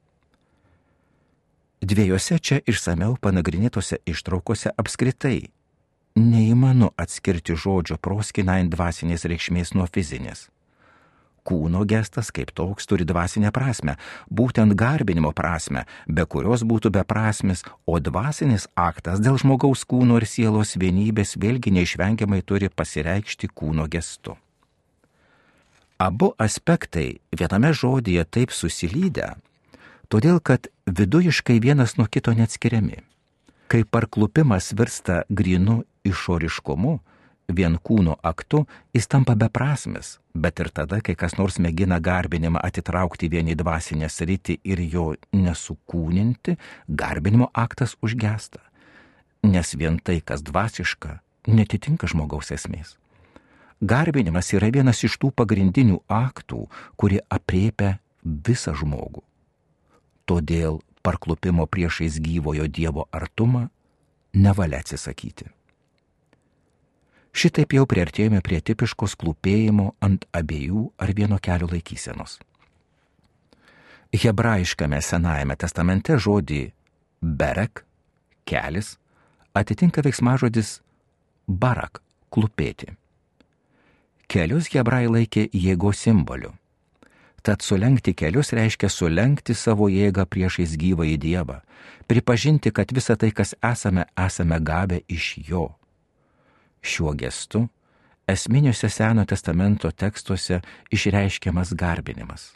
Dviejose 1.82 2.40
čia 2.42 2.58
išsameu 2.66 3.18
panagrinėtose 3.22 4.02
ištraukose 4.10 4.74
apskritai 4.78 5.50
neįmanu 6.18 6.90
atskirti 6.98 7.56
žodžio 7.56 7.98
proskinain 8.02 8.70
dvasinės 8.74 9.26
reikšmės 9.30 9.74
nuo 9.78 9.88
fizinės. 9.94 10.48
Kūno 11.48 11.86
gestas 11.88 12.28
kaip 12.36 12.52
toks 12.52 12.90
turi 12.90 13.06
dvasinę 13.08 13.54
prasme, 13.56 13.96
būtent 14.28 14.76
garbinimo 14.76 15.32
prasme, 15.32 15.86
be 16.08 16.26
kurios 16.28 16.66
būtų 16.68 16.92
beprasmis, 16.98 17.64
o 17.88 18.02
dvasinis 18.04 18.68
aktas 18.76 19.22
dėl 19.24 19.40
žmogaus 19.40 19.86
kūno 19.88 20.20
ir 20.20 20.28
sielos 20.28 20.76
vienybės 20.76 21.38
vėlgi 21.40 21.72
neišvengiamai 21.78 22.42
turi 22.44 22.68
pasireikšti 22.68 23.48
kūno 23.48 23.88
gestu. 23.88 24.36
Abu 25.98 26.34
aspektai 26.38 27.18
viename 27.32 27.72
žodyje 27.74 28.28
taip 28.30 28.52
susilydę, 28.54 29.32
todėl 30.14 30.38
kad 30.44 30.68
vidujiškai 30.86 31.58
vienas 31.64 31.96
nuo 31.98 32.06
kito 32.06 32.36
neatskiriami. 32.38 33.00
Kai 33.68 33.82
parklupimas 33.84 34.76
virsta 34.78 35.24
grinu 35.30 35.82
išoriškumu, 36.06 37.00
vien 37.48 37.78
kūno 37.80 38.18
aktu, 38.24 38.66
jis 38.94 39.08
tampa 39.08 39.36
beprasmis, 39.36 40.18
bet 40.36 40.60
ir 40.60 40.70
tada, 40.70 41.00
kai 41.02 41.16
kas 41.16 41.38
nors 41.40 41.58
mėgina 41.64 42.00
garbinimą 42.04 42.60
atitraukti 42.64 43.30
vien 43.32 43.48
į 43.48 43.56
dvasinę 43.60 44.10
sritį 44.12 44.60
ir 44.68 44.84
jo 44.84 45.08
nesukūninti, 45.32 46.58
garbinimo 46.88 47.50
aktas 47.54 47.96
užgesta. 48.04 48.60
Nes 49.44 49.74
vien 49.80 50.00
tai, 50.04 50.20
kas 50.20 50.44
dvasiška, 50.44 51.20
netitinka 51.48 52.08
žmogaus 52.08 52.52
esmės. 52.52 52.98
Garbinimas 53.80 54.50
yra 54.58 54.72
vienas 54.74 55.04
iš 55.06 55.20
tų 55.22 55.32
pagrindinių 55.38 56.02
aktų, 56.10 56.66
kurie 56.98 57.22
apriepia 57.30 58.00
visą 58.24 58.74
žmogų. 58.76 59.22
Todėl 60.28 60.82
parklupimo 61.06 61.68
priešais 61.70 62.18
gyvojo 62.20 62.68
Dievo 62.68 63.06
artumą 63.14 63.70
nevalia 64.34 64.82
atsisakyti. 64.82 65.48
Šitaip 67.38 67.76
jau 67.76 67.84
priartėjome 67.86 68.40
prie 68.42 68.58
tipiškos 68.66 69.14
klūpėjimo 69.22 69.92
ant 70.02 70.24
abiejų 70.34 70.88
ar 70.98 71.12
vieno 71.14 71.38
kelio 71.38 71.68
laikysenos. 71.70 72.40
Hebrajiškame 74.10 74.98
Senajame 75.06 75.58
testamente 75.62 76.18
žodį 76.18 76.64
berek, 77.22 77.84
kelis, 78.50 78.96
atitinka 79.54 80.02
veiksmažodis 80.02 80.80
barak, 81.46 82.02
klūpėti. 82.34 82.96
Kelius 84.26 84.74
hebrai 84.74 85.06
laikė 85.06 85.46
jėgos 85.54 86.02
simboliu. 86.08 86.56
Tad 87.46 87.62
sulenkti 87.62 88.18
kelius 88.18 88.50
reiškia 88.58 88.90
sulenkti 88.90 89.54
savo 89.54 89.92
jėgą 89.94 90.26
priešais 90.26 90.74
gyvą 90.74 91.06
į 91.14 91.20
Dievą, 91.22 91.62
pripažinti, 92.10 92.74
kad 92.74 92.90
visa 92.92 93.14
tai, 93.16 93.30
kas 93.30 93.54
esame, 93.62 94.10
esame 94.18 94.58
gavę 94.58 95.06
iš 95.06 95.36
Jo. 95.46 95.68
Šiuo 96.88 97.14
gestu 97.20 97.66
esminiuose 98.28 98.90
Seno 98.90 99.26
testamento 99.26 99.92
tekstuose 99.92 100.62
išreiškiamas 100.92 101.74
garbinimas. 101.74 102.54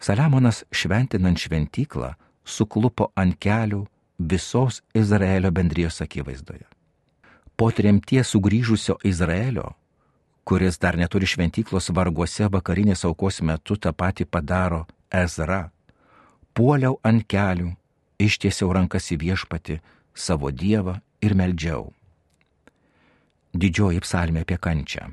Saliamonas 0.00 0.64
šventinant 0.70 1.38
šventyklą 1.38 2.14
suklupo 2.44 3.10
ant 3.16 3.38
kelių 3.40 3.84
visos 4.18 4.82
Izraelio 4.94 5.50
bendrijos 5.50 6.00
akivaizdoje. 6.04 6.66
Po 7.56 7.70
tremties 7.70 8.30
sugrįžusio 8.34 8.98
Izraelio 9.04 9.72
kuris 10.44 10.78
dar 10.78 10.96
neturi 11.00 11.26
šventyklos 11.26 11.88
varguose 11.96 12.48
vakarinės 12.52 13.04
aukos 13.08 13.40
metu 13.40 13.76
tą 13.80 13.92
patį 13.96 14.26
padaro 14.28 14.84
Ezra. 15.22 15.70
Puoliau 16.54 16.98
ant 17.02 17.24
kelių 17.24 17.72
ištiesiau 18.20 18.72
rankas 18.76 19.10
į 19.14 19.20
viešpati 19.24 19.80
savo 20.14 20.52
Dievą 20.52 21.00
ir 21.24 21.34
meldžiau. 21.34 21.88
Didžioji 23.54 24.02
psalmė 24.02 24.42
apie 24.42 24.58
kančią. 24.58 25.12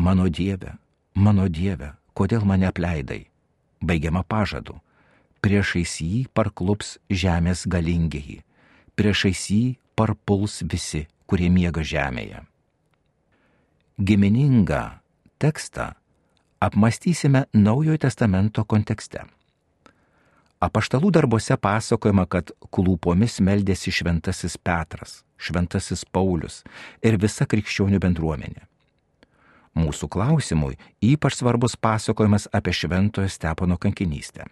Mano 0.00 0.28
Dieve, 0.32 0.78
mano 1.14 1.44
Dieve, 1.48 1.92
kodėl 2.16 2.46
mane 2.48 2.70
apleidai? 2.70 3.26
Baigiama 3.84 4.24
pažadu. 4.24 4.80
Priešais 5.44 5.98
jį 6.00 6.24
parklups 6.32 6.96
žemės 7.12 7.66
galingieji, 7.68 8.40
priešais 8.96 9.42
jį 9.52 9.76
parpuls 9.92 10.62
visi, 10.64 11.04
kurie 11.28 11.50
miega 11.52 11.84
žemėje. 11.84 12.40
Giminingą 14.00 14.98
tekstą 15.38 15.92
apmastysime 16.64 17.44
Naujojo 17.52 18.00
testamento 18.00 18.64
kontekste. 18.64 19.26
Apaštalų 20.64 21.10
darbuose 21.12 21.58
pasakojama, 21.60 22.24
kad 22.24 22.54
klūpomis 22.72 23.36
meldėsi 23.44 23.92
šventasis 23.92 24.56
Petras, 24.56 25.20
šventasis 25.38 26.04
Paulius 26.04 26.62
ir 27.02 27.18
visa 27.20 27.46
krikščionių 27.46 28.00
bendruomenė. 28.02 28.66
Mūsų 29.74 30.08
klausimui 30.08 30.76
ypač 31.02 31.40
svarbus 31.40 31.74
pasakojimas 31.76 32.46
apie 32.54 32.72
šventojo 32.72 33.28
Stepono 33.28 33.76
kankinystę. 33.76 34.46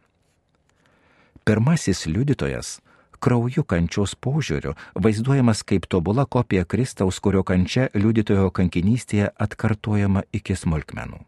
Pirmasis 1.47 2.07
liudytojas 2.11 2.81
krauju 3.23 3.63
kančios 3.63 4.17
požiūriu 4.19 4.75
vaizduojamas 4.95 5.63
kaip 5.63 5.87
tobula 5.87 6.27
kopija 6.27 6.65
Kristaus, 6.67 7.21
kurio 7.23 7.45
kančia 7.47 7.89
liudytojo 7.95 8.51
kankinystėje 8.51 9.31
atkartojama 9.47 10.27
iki 10.35 10.59
smulkmenų. 10.59 11.23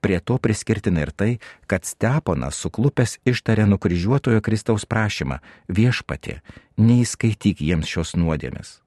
Prie 0.00 0.20
to 0.20 0.38
priskirtina 0.38 1.02
ir 1.02 1.10
tai, 1.10 1.30
kad 1.66 1.84
Steponas 1.84 2.58
suklupęs 2.62 3.18
ištarė 3.26 3.66
nukryžiuotojo 3.66 4.42
Kristaus 4.44 4.86
prašymą 4.86 5.40
viešpatė, 5.66 6.38
neįskaityk 6.78 7.64
jiems 7.66 7.90
šios 7.90 8.14
nuodėmės. 8.14 8.78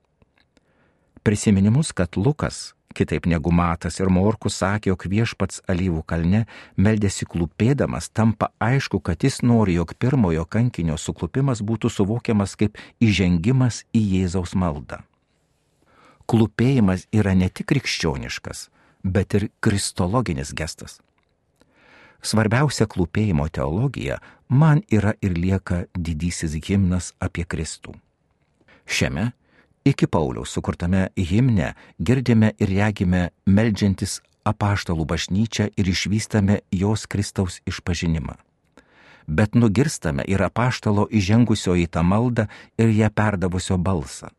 Prisiminimus, 1.21 1.91
kad 1.91 2.15
Lukas, 2.17 2.73
kitaip 2.95 3.27
negu 3.29 3.51
Matas 3.51 3.99
ir 3.99 4.09
Morkus 4.09 4.55
sakė, 4.61 4.89
jog 4.89 5.05
viešpats 5.11 5.61
alyvų 5.69 6.01
kalne 6.07 6.45
meldėsi 6.77 7.27
klūpėdamas, 7.29 8.09
tampa 8.09 8.49
aišku, 8.63 9.03
kad 9.03 9.23
jis 9.23 9.41
nori, 9.43 9.75
jog 9.77 9.93
pirmojo 9.99 10.47
kankinio 10.47 10.97
suklupimas 10.97 11.61
būtų 11.61 11.91
suvokiamas 11.91 12.55
kaip 12.55 12.79
įžengimas 13.03 13.83
į 13.93 14.01
Jėzaus 14.15 14.55
maldą. 14.55 15.03
Klūpėjimas 16.31 17.09
yra 17.11 17.35
ne 17.35 17.49
tik 17.51 17.67
krikščioniškas, 17.69 18.69
bet 19.03 19.33
ir 19.33 19.49
kristologinis 19.59 20.53
gestas. 20.53 20.99
Svarbiausia 22.21 22.85
klūpėjimo 22.85 23.47
teologija 23.49 24.19
man 24.49 24.83
yra 24.93 25.15
ir 25.25 25.33
lieka 25.33 25.85
didysis 25.97 26.53
himnas 26.67 27.13
apie 27.19 27.45
Kristų. 27.45 27.95
Šiame 28.85 29.31
iki 29.85 30.05
Pauliaus 30.05 30.53
sukurtame 30.53 31.09
himne 31.17 31.73
girdime 31.97 32.53
ir 32.59 32.69
regime 32.69 33.29
meldžiantis 33.45 34.19
apaštalų 34.45 35.05
bažnyčią 35.09 35.71
ir 35.77 35.89
išvystame 35.89 36.61
jos 36.71 37.07
Kristaus 37.07 37.61
išpažinimą. 37.65 38.37
Bet 39.27 39.55
nugirstame 39.55 40.25
ir 40.27 40.41
apaštalo 40.45 41.07
įžengusio 41.09 41.73
į 41.77 41.87
tą 41.93 42.03
maldą 42.03 42.47
ir 42.77 42.93
ją 42.93 43.09
perdavusio 43.09 43.77
balsą 43.77 44.29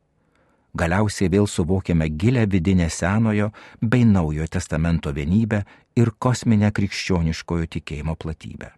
galiausiai 0.74 1.30
vėl 1.32 1.46
suvokiame 1.46 2.08
gilę 2.08 2.46
vidinę 2.46 2.88
Senojo 2.90 3.50
bei 3.80 4.04
Naujojo 4.04 4.48
testamento 4.48 5.12
vienybę 5.12 5.62
ir 5.96 6.12
kosminę 6.18 6.72
krikščioniškojo 6.72 7.66
tikėjimo 7.76 8.16
platybę. 8.16 8.72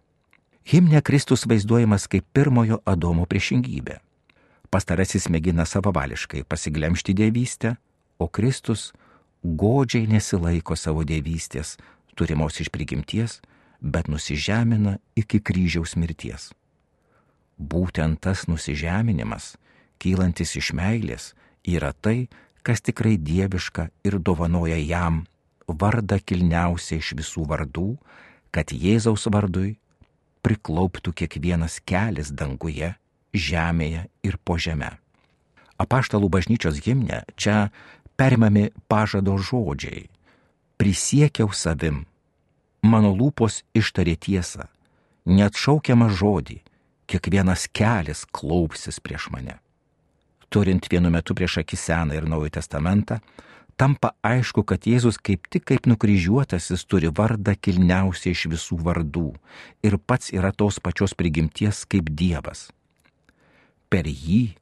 Himne 0.65 1.01
Kristus 1.01 1.45
vaizduojamas 1.45 2.07
kaip 2.09 2.25
pirmojo 2.33 2.81
Adomo 2.85 3.25
priešingybė. 3.29 3.99
Pastarasis 4.73 5.29
mėgina 5.29 5.65
savavališkai 5.65 6.43
pasiglemšti 6.43 7.13
dievystę, 7.13 7.75
o 8.19 8.27
Kristus 8.27 8.91
godžiai 9.43 10.07
nesilaiko 10.09 10.75
savo 10.75 11.05
dievystės, 11.05 11.77
turimos 12.15 12.59
iš 12.59 12.71
prigimties, 12.73 13.39
bet 13.79 14.09
nusižemina 14.09 14.97
iki 15.15 15.39
kryžiaus 15.39 15.95
mirties. 15.95 16.49
Būtent 17.55 18.19
tas 18.19 18.47
nusižeminimas, 18.49 19.53
kylantis 20.01 20.55
iš 20.57 20.73
meilės, 20.75 21.33
yra 21.67 21.93
tai, 21.93 22.27
kas 22.65 22.81
tikrai 22.81 23.17
dieviška 23.17 23.89
ir 24.05 24.17
dovanoja 24.19 24.77
jam 24.81 25.25
vardą 25.67 26.19
kilniausiai 26.21 27.01
iš 27.01 27.13
visų 27.17 27.45
vardų, 27.49 27.89
kad 28.53 28.71
Jėzaus 28.71 29.27
vardui 29.33 29.75
priklauptų 30.45 31.13
kiekvienas 31.21 31.79
kelias 31.85 32.31
danguje, 32.31 32.93
žemėje 33.33 34.05
ir 34.23 34.37
po 34.45 34.57
žemę. 34.61 34.93
Apaštalų 35.81 36.29
bažnyčios 36.31 36.79
gimne 36.79 37.23
čia 37.35 37.71
perimami 38.15 38.69
pažado 38.87 39.35
žodžiai. 39.37 40.07
Prisiekiau 40.79 41.51
savim, 41.51 42.05
mano 42.83 43.11
lūpos 43.15 43.63
ištarė 43.75 44.15
tiesą, 44.15 44.69
net 45.25 45.57
šaukiamą 45.59 46.09
žodį, 46.13 46.61
kiekvienas 47.09 47.67
kelias 47.73 48.25
klaupsis 48.31 49.01
prieš 49.03 49.29
mane 49.33 49.59
turint 50.55 50.87
vienu 50.87 51.11
metu 51.11 51.35
prieš 51.35 51.59
akį 51.63 51.77
Seną 51.79 52.15
ir 52.15 52.27
Naują 52.31 52.53
Testamentą, 52.55 53.19
tampa 53.75 54.13
aišku, 54.23 54.63
kad 54.63 54.87
Jėzus 54.87 55.17
kaip 55.19 55.49
tik 55.51 55.65
kaip 55.67 55.89
nukryžiuotasis 55.91 56.85
turi 56.87 57.11
vardą 57.11 57.57
kilniausiai 57.59 58.31
iš 58.31 58.45
visų 58.53 58.79
vardų 58.85 59.33
ir 59.83 59.97
pats 59.99 60.31
yra 60.31 60.53
tos 60.55 60.79
pačios 60.79 61.15
prigimties 61.19 61.83
kaip 61.91 62.07
Dievas. 62.07 62.69
Per 63.91 64.07
jį, 64.07 64.55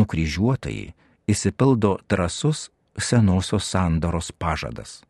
nukryžiuotai, 0.00 0.94
įsipildo 1.28 1.98
drasus 2.08 2.70
senosios 2.96 3.68
sandoros 3.68 4.32
pažadas. 4.32 5.02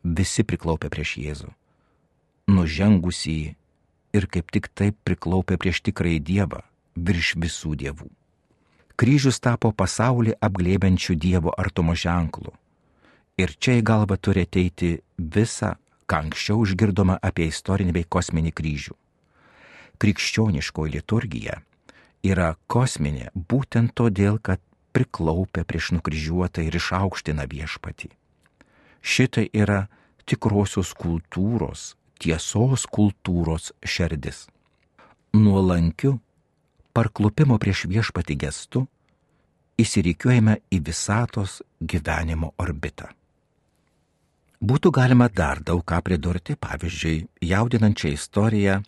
Visi 0.00 0.46
priklaupė 0.48 0.88
prieš 0.88 1.18
Jėzų. 1.20 1.50
Nužengusį 2.48 3.40
ir 4.16 4.30
kaip 4.32 4.48
tik 4.48 4.70
taip 4.72 4.96
priklaupė 5.04 5.60
prieš 5.60 5.82
tikrąjį 5.90 6.22
Dievą 6.24 6.62
virš 6.96 7.36
visų 7.36 7.76
dievų 7.84 8.08
kryžius 8.98 9.38
tapo 9.38 9.70
pasaulį 9.70 10.34
apglėbiančių 10.42 11.14
Dievo 11.22 11.54
artumo 11.54 11.94
ženklų. 11.94 12.52
Ir 13.38 13.54
čia 13.62 13.78
į 13.78 13.84
galvą 13.86 14.18
turi 14.18 14.42
ateiti 14.42 14.96
visa, 15.18 15.76
ką 16.10 16.24
anksčiau 16.24 16.64
išgirdoma 16.66 17.20
apie 17.22 17.46
istorinį 17.52 17.94
bei 17.94 18.08
kosminį 18.16 18.52
kryžių. 18.58 18.96
Krikščioniškoji 20.02 20.94
liturgija 20.96 21.60
yra 22.26 22.54
kosminė 22.66 23.30
būtent 23.34 23.94
todėl, 23.94 24.42
kad 24.42 24.62
priklaupia 24.94 25.62
prieš 25.68 25.92
nukryžiuotą 25.94 26.64
ir 26.66 26.74
išaukština 26.78 27.46
viešpatį. 27.50 28.10
Šitai 29.02 29.46
yra 29.54 29.86
tikrosios 30.26 30.90
kultūros, 30.98 31.94
tiesos 32.18 32.86
kultūros 32.90 33.70
šerdis. 33.86 34.48
Nuolankiu 35.38 36.18
parklupimo 36.98 37.60
prieš 37.62 37.86
viešpati 37.86 38.34
gestu 38.34 38.82
įsirikiuojame 39.78 40.58
į 40.74 40.80
visatos 40.90 41.60
gyvenimo 41.78 42.50
orbitą. 42.58 43.12
Būtų 44.58 44.90
galima 44.90 45.28
dar 45.30 45.60
daug 45.62 45.84
ką 45.86 46.00
pridurti, 46.02 46.56
pavyzdžiui, 46.58 47.28
jaudinančią 47.46 48.10
istoriją, 48.16 48.80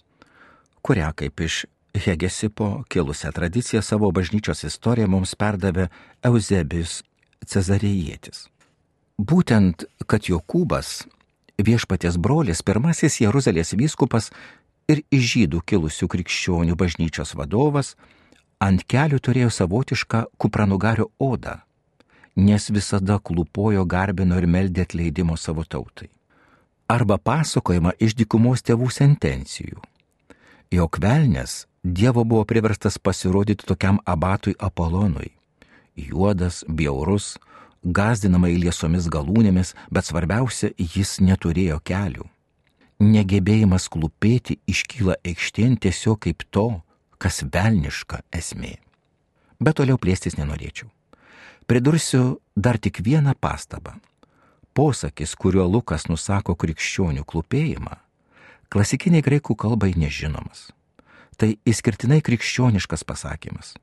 kurią 0.83 1.13
kaip 1.15 1.45
iš 1.47 1.67
Hegesipo 1.91 2.85
kilusią 2.91 3.31
tradiciją 3.35 3.83
savo 3.83 4.11
bažnyčios 4.15 4.65
istoriją 4.67 5.09
mums 5.11 5.35
perdavė 5.35 5.89
Eusebijus 6.23 7.01
Cezarėjėtis. 7.47 8.45
Būtent, 9.19 9.87
kad 10.07 10.27
Jokūbas, 10.31 11.05
viešpaties 11.59 12.19
brolis, 12.19 12.63
pirmasis 12.63 13.21
Jeruzalės 13.23 13.75
vyskupas, 13.75 14.31
ir 14.91 15.03
iš 15.15 15.27
žydų 15.35 15.61
kilusių 15.71 16.09
krikščionių 16.11 16.77
bažnyčios 16.79 17.35
vadovas 17.39 17.95
ant 18.67 18.85
kelių 18.91 19.21
turėjo 19.23 19.51
savotišką 19.55 20.23
kupranugario 20.41 21.09
odą, 21.19 21.61
nes 22.37 22.69
visada 22.75 23.19
klupojo 23.19 23.87
garbino 23.95 24.39
ir 24.41 24.47
meldė 24.47 24.85
atleidimo 24.87 25.37
savo 25.37 25.65
tautai. 25.65 26.11
Arba 26.91 27.21
pasakojama 27.23 27.95
iš 28.03 28.17
dikumos 28.19 28.65
tėvų 28.67 28.91
sentencijų, 28.91 29.79
jog 30.75 31.03
velnės 31.03 31.65
Dievo 31.81 32.27
buvo 32.29 32.45
priverstas 32.45 32.99
pasirodyti 32.99 33.65
tokiam 33.65 34.03
abatui 34.05 34.53
Apolonui. 34.59 35.31
Juodas, 35.97 36.59
bjaurus, 36.69 37.39
gazdinamai 37.81 38.51
liesomis 38.61 39.09
galūnėmis, 39.09 39.73
bet 39.89 40.05
svarbiausia, 40.05 40.75
jis 40.77 41.15
neturėjo 41.25 41.81
kelių 41.81 42.29
negebėjimas 43.01 43.89
klūpėti 43.89 44.61
iškyla 44.69 45.17
aikštėn 45.25 45.79
tiesiog 45.81 46.21
kaip 46.27 46.45
to, 46.53 46.83
kas 47.19 47.43
velniška 47.43 48.23
esmė. 48.33 48.77
Bet 49.61 49.81
toliau 49.81 49.99
plėstis 50.01 50.37
nenorėčiau. 50.39 50.89
Pridursiu 51.69 52.41
dar 52.57 52.79
tik 52.79 53.01
vieną 53.05 53.35
pastabą. 53.41 53.97
Posakis, 54.75 55.35
kuriuo 55.35 55.67
Lukas 55.69 56.07
nusako 56.09 56.55
krikščionių 56.55 57.25
klūpėjimą, 57.27 57.97
klasikiniai 58.71 59.25
graikų 59.27 59.57
kalbai 59.59 59.93
nežinomas. 59.99 60.71
Tai 61.37 61.57
išskirtinai 61.67 62.21
krikščioniškas 62.23 63.05
pasakymas. 63.05 63.75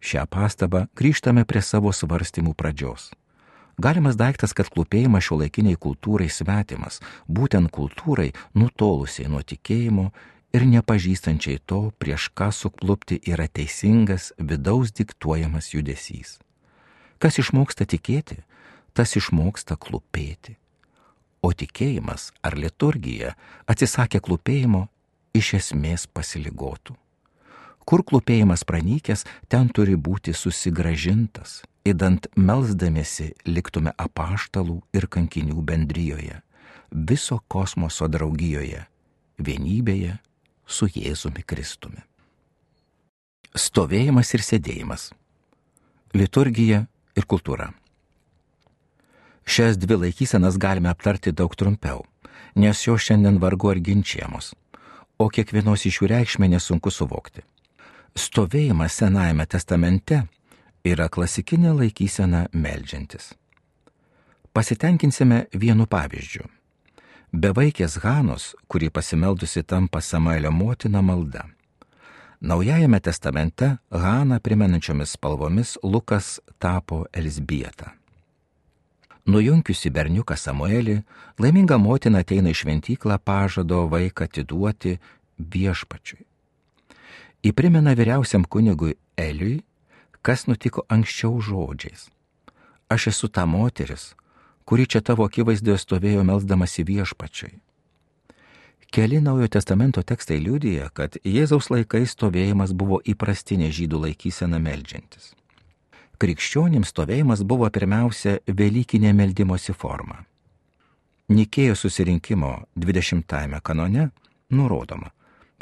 Šią 0.00 0.26
pastabą 0.30 0.86
grįžtame 0.96 1.44
prie 1.48 1.62
savo 1.64 1.92
svarstymų 1.92 2.52
pradžios. 2.54 3.10
Galimas 3.76 4.16
daiktas, 4.16 4.54
kad 4.56 4.70
klūpėjimas 4.72 5.26
šio 5.26 5.36
laikiniai 5.42 5.76
kultūrai 5.76 6.30
svetimas, 6.32 7.02
būtent 7.28 7.68
kultūrai 7.68 8.30
nutolusiai 8.56 9.28
nuo 9.28 9.42
tikėjimo 9.44 10.06
ir 10.56 10.64
nepažįstančiai 10.64 11.60
to, 11.68 11.90
prieš 12.00 12.30
ką 12.32 12.48
suklupti 12.56 13.20
yra 13.28 13.44
teisingas 13.52 14.30
vidaus 14.40 14.94
diktuojamas 14.96 15.74
judesys. 15.74 16.38
Kas 17.20 17.36
išmoksta 17.42 17.84
tikėti, 17.84 18.40
tas 18.96 19.12
išmoksta 19.20 19.76
klūpėti. 19.76 20.56
O 21.44 21.52
tikėjimas 21.52 22.30
ar 22.40 22.56
liturgija 22.56 23.36
atsisakė 23.68 24.24
klūpėjimo 24.24 24.86
iš 25.36 25.52
esmės 25.60 26.08
pasiligotų. 26.08 26.96
Kur 27.86 28.02
klūpėjimas 28.08 28.64
pranykęs, 28.66 29.28
ten 29.52 29.68
turi 29.68 29.94
būti 30.00 30.32
susigražintas, 30.34 31.60
įdant 31.86 32.26
melzdamėsi 32.34 33.30
liktume 33.46 33.92
apaštalų 33.94 34.80
ir 34.96 35.06
kankinių 35.12 35.62
bendryjoje, 35.68 36.40
viso 36.90 37.38
kosmoso 37.52 38.08
draugijoje, 38.10 38.82
vienybėje 39.38 40.18
su 40.66 40.88
Jėzumi 40.90 41.44
Kristumi. 41.46 42.02
Stovėjimas 43.56 44.34
ir 44.34 44.44
sėdėjimas. 44.44 45.10
Liturgija 46.16 46.84
ir 47.16 47.26
kultūra. 47.30 47.70
Šias 49.46 49.78
dvi 49.78 50.00
laikysenas 50.02 50.58
galime 50.58 50.90
aptarti 50.90 51.32
daug 51.32 51.54
trumpiau, 51.54 52.02
nes 52.58 52.82
jo 52.86 52.96
šiandien 52.98 53.38
vargu 53.38 53.70
ar 53.70 53.78
ginčiamos, 53.78 54.54
o 55.22 55.28
kiekvienos 55.30 55.86
iš 55.86 56.00
jų 56.02 56.10
reikšmė 56.10 56.50
nesunku 56.56 56.90
suvokti. 56.90 57.44
Stovėjimas 58.16 58.96
Senajame 58.96 59.46
testamente 59.46 60.24
yra 60.86 61.08
klasikinė 61.10 61.72
laikysena 61.74 62.46
melžiantis. 62.52 63.32
Pasitenkinsime 64.54 65.46
vienu 65.52 65.86
pavyzdžiu. 65.90 66.46
Bevaikės 67.36 67.98
Hanos, 68.04 68.54
kuri 68.70 68.88
pasimeldusi 68.88 69.62
tampa 69.66 70.00
Samuelio 70.00 70.52
motina 70.54 71.02
malda. 71.02 71.44
Naujajame 72.40 73.00
testamente 73.00 73.76
Haną 73.90 74.38
primenančiomis 74.40 75.16
spalvomis 75.18 75.76
Lukas 75.82 76.40
tapo 76.58 77.04
Elsbieta. 77.12 77.92
Nujunkiusi 79.26 79.90
berniuką 79.90 80.36
Samuelį, 80.38 81.00
laiminga 81.42 81.76
motina 81.82 82.22
ateina 82.22 82.52
į 82.54 82.60
šventyklą 82.62 83.18
pažado 83.18 83.82
vaiką 83.90 84.28
atiduoti 84.30 84.94
viešpačiui. 85.36 86.22
Įprimena 87.42 87.96
vyriausiam 87.98 88.46
kunigui 88.46 88.94
Eliui 89.18 89.58
kas 90.26 90.48
nutiko 90.50 90.82
anksčiau 90.90 91.38
žodžiais. 91.38 92.08
Aš 92.90 93.06
esu 93.12 93.28
ta 93.28 93.46
moteris, 93.46 94.14
kuri 94.66 94.86
čia 94.90 95.00
tavo 95.00 95.26
akivaizdoje 95.28 95.78
stovėjo 95.78 96.24
melzdamasi 96.26 96.82
viešpačiai. 96.88 97.54
Keli 98.90 99.20
Naujojo 99.20 99.52
testamento 99.54 100.02
tekstai 100.02 100.38
liūdija, 100.42 100.90
kad 100.94 101.18
Jėzaus 101.22 101.70
laikais 101.70 102.14
stovėjimas 102.16 102.74
buvo 102.74 102.98
įprastinė 103.12 103.70
žydų 103.78 104.02
laikysena 104.06 104.58
melžiantis. 104.62 105.34
Krikščionims 106.18 106.90
stovėjimas 106.94 107.42
buvo 107.46 107.70
pirmiausia 107.70 108.38
Velykinė 108.46 109.12
meldimosi 109.14 109.74
forma. 109.74 110.24
Nikėjo 111.28 111.74
susirinkimo 111.78 112.52
20-ame 112.74 113.60
kanone 113.62 114.10
nurodoma, 114.50 115.10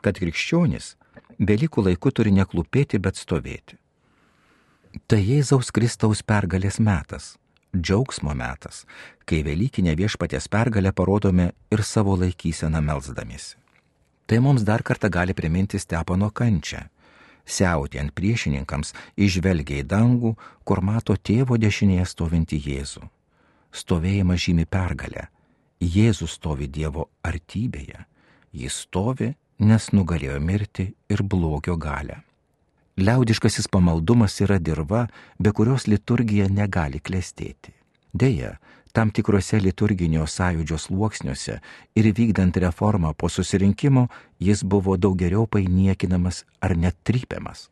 kad 0.00 0.20
krikščionis 0.20 0.94
Velykų 1.40 1.88
laiku 1.88 2.12
turi 2.14 2.30
neklūpėti, 2.36 3.00
bet 3.02 3.18
stovėti. 3.18 3.80
Tai 4.94 5.18
Jėzaus 5.18 5.72
Kristaus 5.74 6.20
pergalės 6.22 6.76
metas, 6.78 7.32
džiaugsmo 7.74 8.30
metas, 8.38 8.84
kai 9.26 9.40
Velykinė 9.42 9.96
viešpatės 9.98 10.46
pergalę 10.46 10.92
parodome 10.94 11.48
ir 11.74 11.82
savo 11.82 12.14
laikyseną 12.20 12.78
melzdamėsi. 12.78 13.56
Tai 14.30 14.38
mums 14.44 14.62
dar 14.62 14.84
kartą 14.86 15.10
gali 15.10 15.34
priminti 15.34 15.80
Stepono 15.82 16.30
kančią. 16.30 16.84
Siautė 17.44 18.00
ant 18.00 18.14
priešininkams 18.14 18.94
išvelgia 19.18 19.82
į 19.82 19.88
dangų, 19.90 20.30
kur 20.64 20.80
mato 20.80 21.16
tėvo 21.18 21.58
dešinėje 21.58 22.06
stovinti 22.08 22.60
Jėzų. 22.62 23.02
Stovėjimas 23.74 24.44
žymi 24.46 24.64
pergalę. 24.64 25.26
Jėzus 25.82 26.38
stovi 26.38 26.70
Dievo 26.70 27.08
artybėje. 27.26 28.06
Jis 28.54 28.78
stovi, 28.86 29.34
nes 29.58 29.90
nugalėjo 29.90 30.38
mirti 30.40 30.86
ir 31.10 31.26
blogio 31.26 31.74
galę. 31.76 32.22
Liaudiškasis 32.96 33.66
pamaldumas 33.68 34.38
yra 34.40 34.60
dirba, 34.62 35.08
be 35.38 35.50
kurios 35.50 35.88
liturgija 35.90 36.46
negali 36.46 37.00
klestėti. 37.02 37.72
Deja, 38.14 38.52
tam 38.94 39.10
tikrose 39.10 39.58
liturginio 39.58 40.28
sąjūdžio 40.30 40.78
sluoksniuose 40.78 41.56
ir 41.98 42.08
vykdant 42.14 42.54
reformą 42.62 43.10
po 43.18 43.28
susirinkimo 43.28 44.06
jis 44.38 44.62
buvo 44.62 44.94
daug 44.96 45.18
geriau 45.18 45.48
painiekinamas 45.50 46.44
ar 46.62 46.76
net 46.78 46.94
trypiamas. 47.02 47.66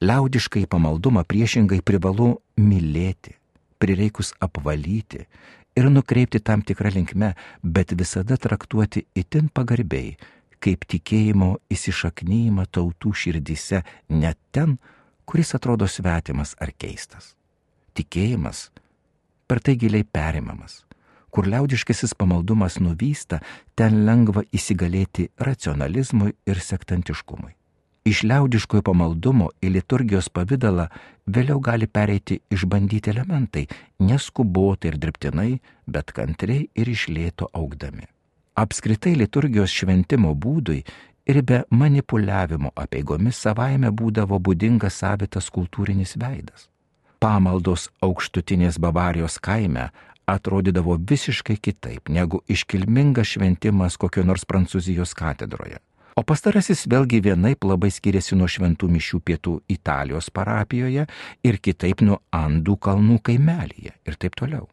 Liaudiškai 0.00 0.64
pamaldumą 0.66 1.26
priešingai 1.28 1.82
privalu 1.84 2.38
mylėti, 2.56 3.36
prireikus 3.76 4.32
apvalyti 4.40 5.26
ir 5.76 5.90
nukreipti 5.92 6.40
tam 6.40 6.64
tikrą 6.64 6.94
linkmę, 6.96 7.34
bet 7.62 7.92
visada 7.92 8.40
traktuoti 8.40 9.04
itin 9.14 9.52
pagarbiai, 9.52 10.16
kaip 10.62 10.86
tikėjimo 10.86 11.56
įsišaknyjimą 11.72 12.68
tautų 12.70 13.12
širdise 13.24 13.82
net 14.08 14.38
ten, 14.54 14.78
kuris 15.26 15.54
atrodo 15.58 15.88
svetimas 15.90 16.54
ar 16.62 16.72
keistas. 16.78 17.34
Tikėjimas 17.98 18.68
per 19.50 19.60
tai 19.60 19.76
giliai 19.76 20.04
perimamas. 20.04 20.82
Kur 21.32 21.48
liaudiškasis 21.48 22.12
pamaldumas 22.20 22.76
nuvysta, 22.80 23.40
ten 23.74 24.02
lengva 24.06 24.44
įsigalėti 24.52 25.30
racionalizmui 25.40 26.34
ir 26.48 26.60
sektantiškumui. 26.60 27.54
Iš 28.08 28.24
liaudiškojo 28.26 28.82
pamaldumo 28.84 29.52
į 29.62 29.70
liturgijos 29.76 30.28
pavydalą 30.34 30.88
vėliau 31.26 31.60
gali 31.62 31.86
pereiti 31.86 32.40
išbandyti 32.52 33.14
elementai, 33.14 33.68
neskubotai 34.02 34.92
ir 34.92 34.98
dirbtinai, 35.04 35.52
bet 35.86 36.12
kantriai 36.16 36.66
ir 36.74 36.90
išlėto 36.96 37.48
augdami 37.54 38.10
apskritai 38.54 39.14
liturgijos 39.16 39.72
šventimo 39.72 40.34
būdui 40.34 40.82
ir 41.26 41.42
be 41.42 41.62
manipuliavimo 41.70 42.72
apieigomis 42.76 43.38
savaime 43.46 43.90
būdavo 43.90 44.38
būdingas 44.38 44.98
savitas 45.02 45.50
kultūrinis 45.50 46.16
veidas. 46.18 46.68
Pamaldos 47.22 47.88
aukštutinės 48.02 48.80
Bavarijos 48.82 49.38
kaime 49.38 49.90
atrodydavo 50.26 50.96
visiškai 51.10 51.56
kitaip 51.56 52.08
negu 52.08 52.42
iškilmingas 52.48 53.36
šventimas 53.36 53.96
kokio 53.96 54.24
nors 54.26 54.44
Prancūzijos 54.44 55.14
katedroje. 55.14 55.78
O 56.16 56.22
pastarasis 56.28 56.84
vėlgi 56.90 57.22
vienaip 57.24 57.64
labai 57.64 57.88
skiriasi 57.94 58.36
nuo 58.36 58.48
šventų 58.50 58.90
mišių 58.96 59.20
pietų 59.24 59.54
Italijos 59.72 60.28
parapijoje 60.34 61.06
ir 61.48 61.58
kitaip 61.62 62.04
nuo 62.04 62.20
Andų 62.36 62.76
kalnų 62.76 63.18
kaimelyje 63.24 63.94
ir 64.04 64.18
taip 64.20 64.36
toliau 64.36 64.68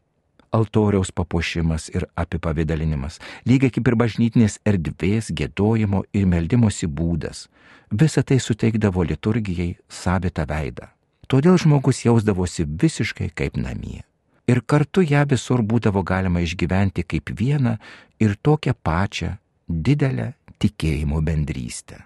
altoriaus 0.51 1.11
papuošimas 1.11 1.89
ir 1.93 2.05
apipavydalinimas, 2.15 3.19
lygiai 3.45 3.73
kaip 3.75 3.87
ir 3.87 3.97
bažnytinės 3.99 4.59
erdvės, 4.67 5.31
gėdojimo 5.35 6.03
ir 6.13 6.27
meldimosi 6.29 6.87
būdas. 6.87 7.47
Visą 7.89 8.23
tai 8.23 8.39
suteikdavo 8.39 9.03
liturgijai 9.03 9.75
savitą 9.89 10.45
veidą. 10.49 10.89
Todėl 11.29 11.57
žmogus 11.61 12.03
jausdavosi 12.05 12.65
visiškai 12.65 13.29
kaip 13.37 13.57
namie. 13.57 14.03
Ir 14.49 14.63
kartu 14.65 15.03
ją 15.05 15.25
visur 15.29 15.61
būdavo 15.61 16.01
galima 16.03 16.41
išgyventi 16.41 17.05
kaip 17.05 17.29
vieną 17.37 17.77
ir 18.19 18.33
tokią 18.41 18.73
pačią 18.73 19.35
didelę 19.69 20.33
tikėjimo 20.57 21.21
bendrystę. 21.21 22.01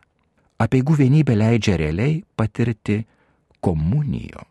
Apeigų 0.60 1.00
vienybė 1.00 1.38
leidžia 1.40 1.78
realiai 1.80 2.24
patirti 2.36 3.04
komunijo 3.64 4.44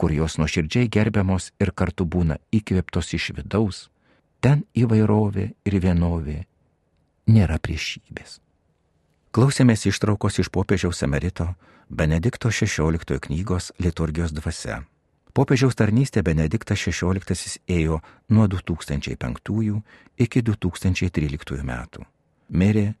kur 0.00 0.12
jos 0.16 0.38
nuoširdžiai 0.40 0.88
gerbiamos 0.88 1.50
ir 1.60 1.74
kartu 1.76 2.06
būna 2.08 2.38
įkvėptos 2.56 3.12
iš 3.18 3.26
vidaus, 3.36 3.80
ten 4.40 4.62
įvairovė 4.72 5.50
ir 5.68 5.76
vienovė 5.84 6.38
nėra 7.28 7.58
priešybės. 7.60 8.38
Klausėmės 9.36 9.84
ištraukos 9.92 10.40
iš 10.40 10.48
popiežiaus 10.56 11.04
emerito 11.04 11.50
Benedikto 11.90 12.48
XVI 12.48 13.20
knygos 13.28 13.72
Liturgijos 13.78 14.32
dvasia. 14.32 14.80
Popiežiaus 15.36 15.76
tarnystė 15.76 16.24
Benediktas 16.24 16.80
XVI 16.80 17.60
ėjo 17.68 18.00
nuo 18.32 18.48
2005 18.48 19.82
iki 20.16 20.42
2013 20.48 21.62
metų. 21.62 22.08
Mirė 22.48 22.94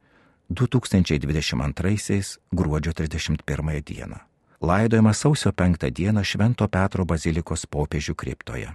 2022 0.52 2.36
gruodžio 2.52 2.92
31 2.92 3.80
dieną 3.88 4.29
laidojamas 4.60 5.20
sausio 5.20 5.52
5 5.52 5.90
dieną 5.90 6.22
Švento 6.24 6.68
Petro 6.68 7.04
bazilikos 7.04 7.66
popiežių 7.66 8.14
kriptoje. 8.14 8.74